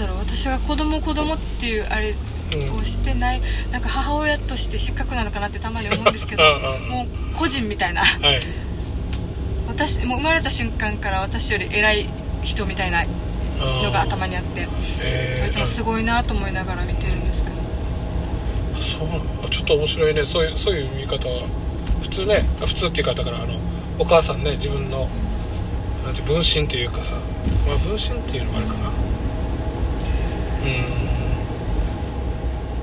[0.00, 2.14] だろう私が子供子供っていうあれ
[2.54, 6.42] うんをしてないなんか母親として失格なのかなってたまに思うんですけど
[6.88, 8.02] もう個人みたいな。
[8.02, 8.40] はい。
[9.68, 12.08] 私もう生まれた瞬間から私より偉い
[12.42, 13.04] 人みたいな
[13.60, 14.66] のが頭にあって
[15.00, 17.56] へいつもすごいなと思いながら見てるんですけど。
[18.80, 19.04] そ
[19.46, 20.24] うちょっと面白いね。
[20.24, 21.44] そういうそういう見方は
[22.00, 22.44] 普通ね。
[22.58, 23.58] 普通っていうかだからあの
[23.98, 25.08] お母さんね自分の
[26.04, 27.12] なんて分身というかさ。
[27.66, 28.90] まあ分身っていうのもあるかな
[30.64, 30.84] うん。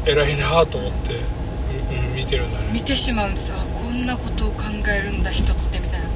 [0.10, 1.18] 偉いなと思って、う
[1.94, 2.70] んうん、見てるんだね。
[2.72, 6.08] 見てしまうんですあこんなことを考えるんだ人ってみたいな。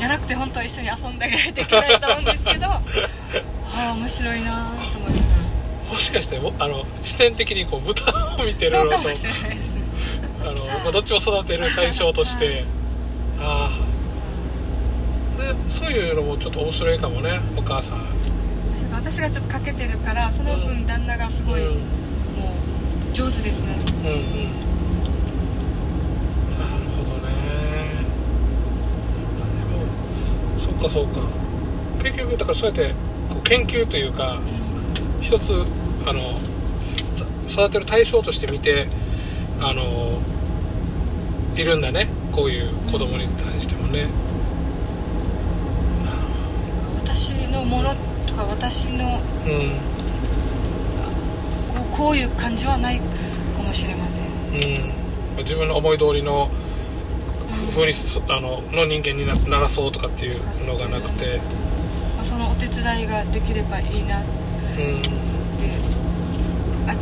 [0.00, 2.80] じゃなくて本当は一緒に遊んであげないといけないと思うんですけどは
[3.92, 5.22] あ面白いなと思いなが
[5.92, 9.82] もしかしてもあの視点的にこう豚を見てらるのとそうかもしれないですね。
[10.40, 12.64] あの、まあ、どっちも育てる対象として。
[13.38, 13.90] ああ
[15.40, 18.04] でそういうのもちょっと面白いかもねお母さん
[19.02, 21.74] 私がちょっとかけてるからそのうん分旦那がすごい、うん。
[22.38, 22.52] も
[23.10, 23.78] う上手ですね。
[24.04, 24.14] うんうん。
[26.58, 27.32] なるほどね。
[29.40, 31.22] あでもそっかそうか。
[32.02, 32.90] 結局だからそうやって
[33.30, 35.22] こう研究というかうん。
[35.22, 35.64] 一つ
[36.06, 36.38] あの
[37.48, 38.86] 育てる対象として見て
[39.60, 40.20] あの
[41.56, 42.08] いるんだね。
[42.32, 44.08] こういう子供に対してもね、
[47.02, 47.96] 私のものと
[48.40, 49.78] か私のうん。
[51.74, 54.26] こうこういう感じはないかもしれません。
[55.36, 56.50] うん、自分の思い通りの
[57.64, 57.70] うん。
[57.70, 61.40] ふうにすあのの人間になならそうとかっていうのがなくて、
[62.16, 64.82] まあそのお手伝いができればいいなって。
[64.82, 65.02] うん
[66.88, 66.96] あ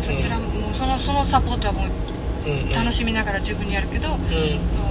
[0.00, 1.90] そちらもそのそのサポートはもう
[2.46, 4.20] うん、楽しみながら自分にやるけど、うん。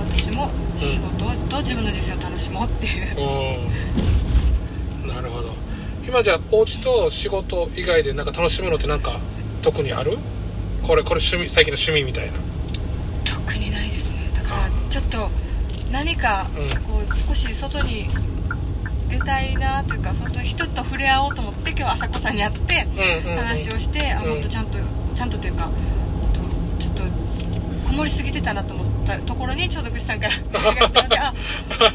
[0.09, 4.42] 私も仕事と自分の人生を楽しもうっていう、うん
[6.07, 9.19] 今じゃあお家と仕事以外でなんか楽しむのってなんか
[9.61, 10.17] 特にある？
[10.85, 12.33] これこれ趣味最近の趣味みたいな。
[13.23, 14.29] 特にないですね。
[14.35, 15.29] だからあちょっと
[15.91, 16.69] 何かうん。
[16.83, 18.09] こう少し外に
[19.09, 22.87] 出たいなというか外人と触れ合おうと思って今日朝子さんに会って
[23.37, 24.29] 話をして、あうん。
[24.31, 24.77] もっとちゃんと
[25.15, 25.69] ちゃんとというか
[26.33, 27.03] とちょっと
[27.87, 30.33] こもりすぎてたなと思ったところにちょうど口さんから
[31.23, 31.33] あ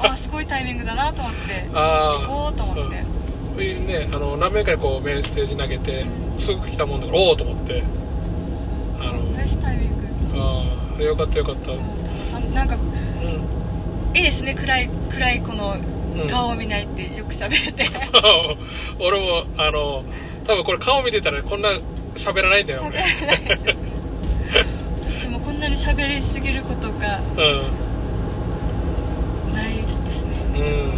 [0.12, 3.04] あすごいタイミングだなと思ってあ行こうと思って、
[3.58, 7.82] あいいねあの何名かにこうメッセージ投げてうんすぐ来たもんだからおおと思って。
[9.00, 9.94] あのナイスタイミング。
[10.40, 10.64] あ
[10.98, 11.72] あよかったよかった。
[11.72, 12.68] うんうんなん。
[12.68, 12.76] か
[14.14, 15.76] いいですね暗い暗いこの
[16.16, 16.28] うん。
[16.28, 17.84] 顔を見ないってよく喋れて。
[18.98, 20.02] 俺もあの
[20.46, 21.68] 多分これ顔見てたらこんな
[22.14, 22.98] 喋らないんだよ喋俺
[25.10, 27.40] 私もこんなに喋りすぎることがう
[29.50, 29.54] ん。
[29.54, 29.74] ない
[30.06, 30.97] ですね、うん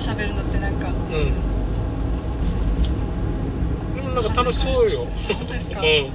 [0.00, 0.88] 喋るのってなんか。
[0.88, 1.34] うん。
[3.94, 5.06] でもなんか楽しそうよ。
[5.28, 6.10] 本当ですか、うん。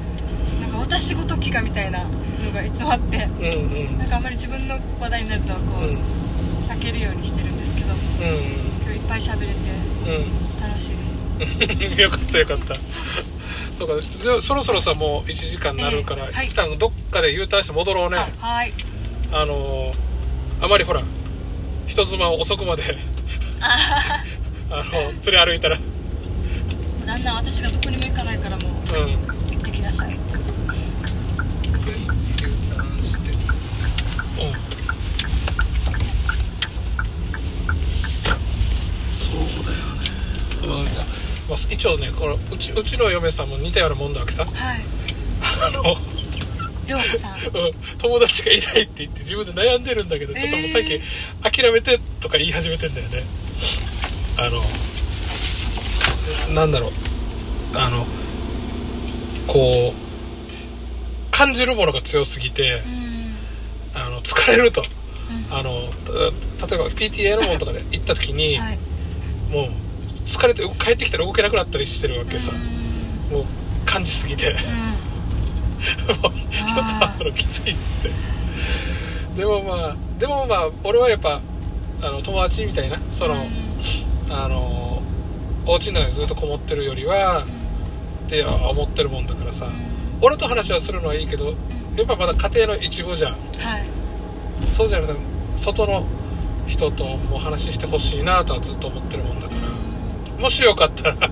[0.61, 3.17] なんか私ごときがみたいなのがいつもあって。
[3.17, 3.97] うんうん。
[3.97, 5.97] なんかあんまり自分の話題になるとこう、うん。
[6.67, 7.97] 避けるようにしてるんですけどうん
[8.83, 9.53] 今日いっぱい喋れて
[10.05, 10.61] うん。
[10.61, 10.97] 楽しい
[11.37, 11.95] です。
[12.01, 12.75] よかったよかった。
[13.77, 14.01] そうか。
[14.01, 16.47] じゃあそろそろさもう1時間になるから、ええはい。
[16.47, 18.17] 一旦どっかで U ターンして戻ろうね。
[18.17, 18.73] あはい。
[19.31, 20.05] あのー
[20.61, 21.03] あまりほら
[21.85, 22.83] 人妻を遅くまで
[23.65, 24.23] あ
[24.69, 25.77] あの連れ歩いたら。
[27.05, 29.11] だんだん私がどこにも行かないからもううん。
[29.51, 30.17] 行ってきなさい
[41.47, 44.45] まあ、一応ねこのうちうちの嫁さんも似たようなもんだわけさ。
[44.45, 44.85] はい。
[45.61, 47.37] あのようこさん。
[47.37, 47.73] うん。
[47.99, 51.01] 友達がいないって言って自分で悩んでるんだけどちょっともう最近
[51.41, 53.23] 諦めてとか言い始めてんだよね
[54.37, 54.63] あの
[56.53, 56.91] なんだろう。
[57.77, 58.05] あの
[59.47, 63.35] こう感じるものが強すぎてうん。
[63.93, 64.83] あの疲れると。
[65.29, 65.53] うん。
[65.53, 65.89] あの
[66.57, 68.79] た例えば PTA のものとかで行った時に、 はい。
[69.51, 69.71] もう
[70.25, 72.51] 疲れて帰ってきたら動けなくなったりしてるわけさ。
[72.51, 73.31] うん。
[73.31, 73.45] もう
[73.85, 74.51] 感じすぎて。
[74.51, 74.57] うん。
[76.21, 78.11] もう人と会うのきついっつって。
[79.37, 81.41] でもまあでもまあ俺はやっぱ
[82.01, 83.45] あの友達みたいなその、
[84.29, 85.01] あの
[85.65, 87.45] お家の中にずっとこもってるよりは
[88.25, 89.67] って思ってるもんだからさ
[90.21, 91.55] 俺と話はするのはいいけど
[91.95, 93.31] やっぱまだ家庭の一部じゃん。
[93.33, 93.37] は
[93.79, 93.87] い。
[94.71, 95.19] そうじゃなくて
[95.55, 96.05] 外の
[96.67, 100.41] 人とも話してほしいなとはずっと思ってるもんだから。
[100.41, 101.31] もしよかったら。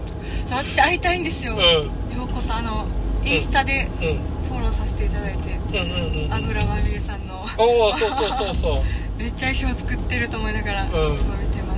[0.50, 2.18] 私会いたいんですよ、うん。
[2.18, 2.88] ようこさんあの
[3.26, 4.34] インスタでうん。
[4.48, 7.46] フォローさせていただいて、うんうんうん油まみれさんの。
[7.58, 8.82] おおそうそうそうそう
[9.18, 10.88] めっちゃ衣装作ってると思いながら、ん。
[10.88, 11.76] いつも見てま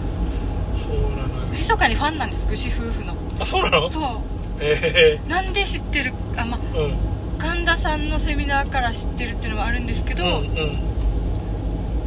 [0.75, 0.83] す。
[0.83, 1.47] そうなのよ。
[1.51, 3.15] 密かにファンなんです愚痴夫婦の。
[3.39, 3.89] あそうなの？
[3.89, 4.21] そ
[4.59, 6.13] えうなんで知ってる？
[6.37, 6.97] あまえうん。
[7.37, 10.45] 神田さんのセミナーから知ってるっていうのもあるんですけど、うんうん。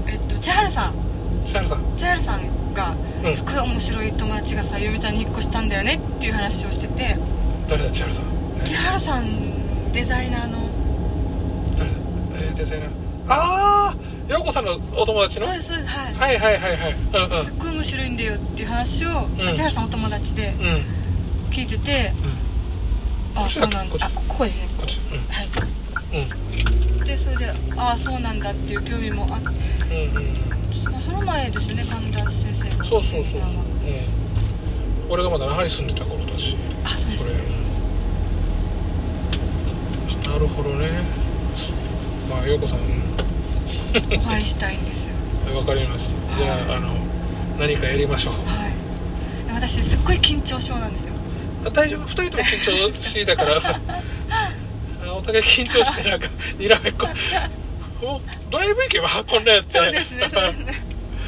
[0.07, 0.95] えっと千春さん。
[1.47, 1.85] シャルさん。
[1.97, 3.37] 千春さんがうん。
[3.37, 7.19] すごい面白い友達がさ読谷に引っ越したんだよねっていう話をしてて
[7.69, 8.25] 誰だ千春さん？
[8.63, 10.71] え千春さんデザイナーの。
[11.77, 11.97] 誰だ？
[12.33, 12.91] えー、デザイナー
[13.29, 13.97] ああ
[14.29, 15.47] 陽子さんのお友達の？
[15.47, 16.97] そうはいですそうですはい、はいはいはいう
[17.35, 17.45] んうん。
[17.45, 19.37] すっごい面白いんだよっていう話を、ん。
[19.37, 20.67] 千春さんお友達でうん。
[20.67, 20.85] うん
[21.51, 22.13] 聞いてて、
[23.35, 23.91] こっちあそうなんだ。
[23.91, 24.07] こっちだ。
[24.07, 24.69] あこここですね。
[24.77, 25.01] こっち。
[25.01, 25.49] はい。
[26.99, 27.05] うん。
[27.05, 30.93] でそれでああそうなんだっていう興味もあって、うんうんうん。
[30.93, 33.51] まあ、その前ですね神田先生のそうそうそうそう、うん。
[35.09, 36.55] 俺がまだ那覇に住んでた頃だし。
[36.85, 37.41] あそうですこれね。
[40.23, 40.91] うんなるほどね
[42.29, 42.79] まあ陽子さん。
[42.79, 43.09] うん
[43.97, 45.05] お会いしたいんです
[45.51, 45.57] よ。
[45.59, 46.37] わかりました。
[46.37, 46.95] じゃああの
[47.59, 48.35] 何かやりましょう。
[48.47, 48.73] はい。
[49.47, 51.13] で私すっごい緊張症なんですよ。
[51.67, 53.57] あ大丈夫？2人とも緊張しいだから。
[55.09, 57.07] あお互い緊張してなんかにらめっこ。
[58.03, 58.21] もう
[58.51, 59.09] ドライブ行けば？
[59.27, 59.79] こんなやって。
[59.79, 60.75] そうですねそうですね。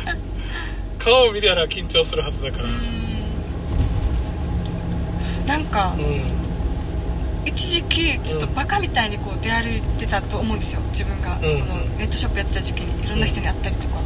[0.98, 2.64] 顔を見たら緊張するはずだから。
[5.46, 6.39] なんか、うん
[7.45, 11.41] 一時期ちょっとバカみたいにこう出歩いてたと思うんですよ自分が、うん。
[11.41, 14.03] このネットショップやってた時期にいろんな人に会ったりとか、こ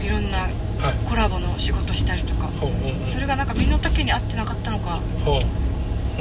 [0.00, 0.38] ういろんな
[0.78, 0.94] はい。
[1.08, 2.50] コラボの仕事したりとか。
[3.12, 5.00] それがなんか身の丈に合ってなかったのか、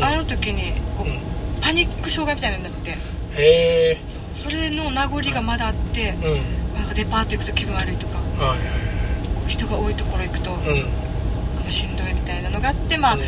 [0.01, 1.20] あの時にこう、うん。
[1.61, 2.91] パニック障害みたいになって。
[2.91, 2.97] へ
[3.38, 3.97] え。
[4.36, 6.76] それの名残がまだあって、うん。
[6.76, 8.18] なんかデパート行くと気分悪いとか。
[9.47, 10.57] 人が多いところ行くと、
[11.68, 13.22] しんどいみたいなのがあってまあ、うん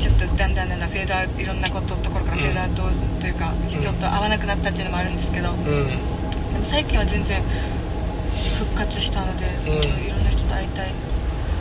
[0.00, 2.82] ちょっとだんだんだんだんフェードアウトいろんなことところからフェードアウト
[3.20, 5.64] というか、人と会わなくなったっていうのもあるんですけど、うん。
[5.64, 5.94] で
[6.58, 7.42] も最近は全然
[8.58, 9.68] 復活したので、ん。
[10.06, 10.94] いろんな人と会いたい。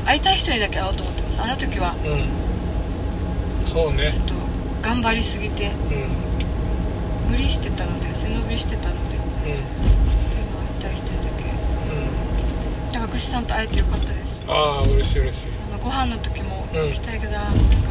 [0.06, 1.42] 会いたい人にだけ会おうと思ってます。
[1.42, 3.68] あの時はうん。
[3.68, 4.12] そうね。
[4.12, 4.34] ちょっと
[4.82, 7.32] 頑張りすぎてうん。
[7.32, 9.44] 無理してたので背伸びしてたのでうん。
[9.44, 11.44] でも会いたい人にだけ。
[11.44, 12.90] うん。
[12.90, 14.30] だから串さんと会えてよかったです。
[14.48, 15.46] ああ嬉しい嬉しい。
[15.84, 16.88] ご飯の時もうん。
[16.88, 17.89] 行きたいけど、なんか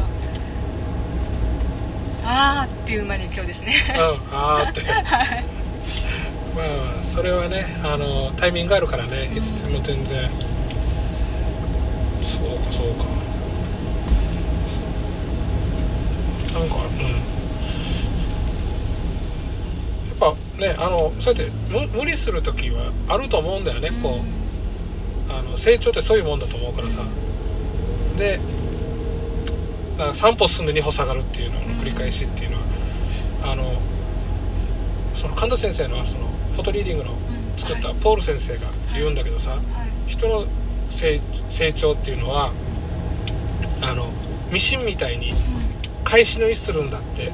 [2.31, 3.73] あーっていう間に今日ですね。
[3.89, 4.01] うん
[4.31, 4.81] あーって。
[4.85, 5.43] はい。
[6.55, 10.29] まあそれはねあのタイミングがあるからねいつでも全然。
[12.21, 13.05] そうかそうか。
[16.59, 17.05] なんかうん。
[17.07, 17.15] や
[20.13, 25.33] っぱねあのそうやって無無理する時はあると思うんだよね、こう。
[25.33, 26.99] あの成長ってそういうもんだと思うからさ。
[28.19, 28.39] で
[30.07, 32.63] 3歩進んで2歩下がるっていうのの繰り返しっていうのは、
[33.51, 33.79] あの
[35.13, 37.39] その神田先生のそのフォトリーディングのうん。
[37.57, 37.97] 作ったはい。
[37.97, 39.61] ポール先生が言うんだけどさ、はい。
[40.07, 40.45] 人の
[40.89, 42.51] 成成長っていうのは
[43.81, 44.11] あの
[44.51, 45.35] ミシンみたいに
[46.03, 47.31] 返し縫いするんだって。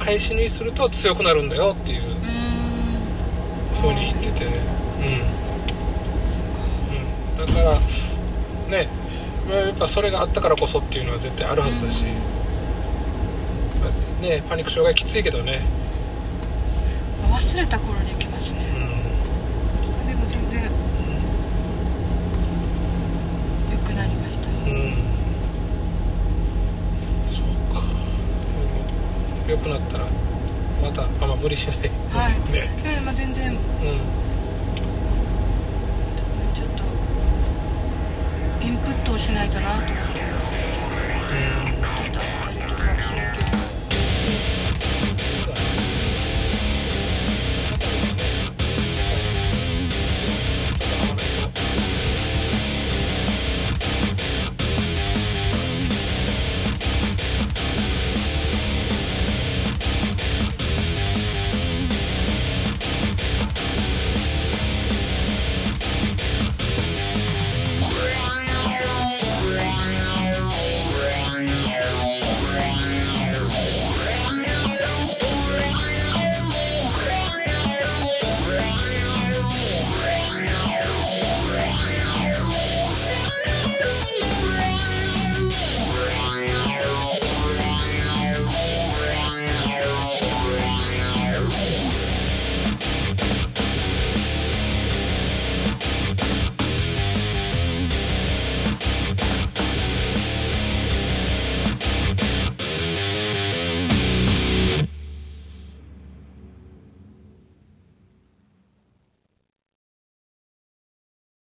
[0.00, 2.02] 返し縫いすると強くなるんだよっていう
[3.80, 4.46] ふうに言ってて。
[4.46, 4.52] うん、
[7.40, 7.78] うん、だから
[8.68, 9.01] ねまあ
[9.48, 12.04] やっぱそれがあったからこそっていうのは絶対あるはずだし、
[14.20, 15.62] ね、パニック障害きついけどね。
[17.30, 20.70] 忘れた頃に来ますね、うん、でも全然、よ、
[23.84, 24.94] くなりました、うん、
[27.28, 27.82] そうか。
[29.48, 30.06] 良くなったら
[30.82, 31.78] またあんま無理しない、
[32.10, 33.58] はい、ね、うんまあ、全然、うん。
[38.62, 40.22] インプットをしないとなと思って、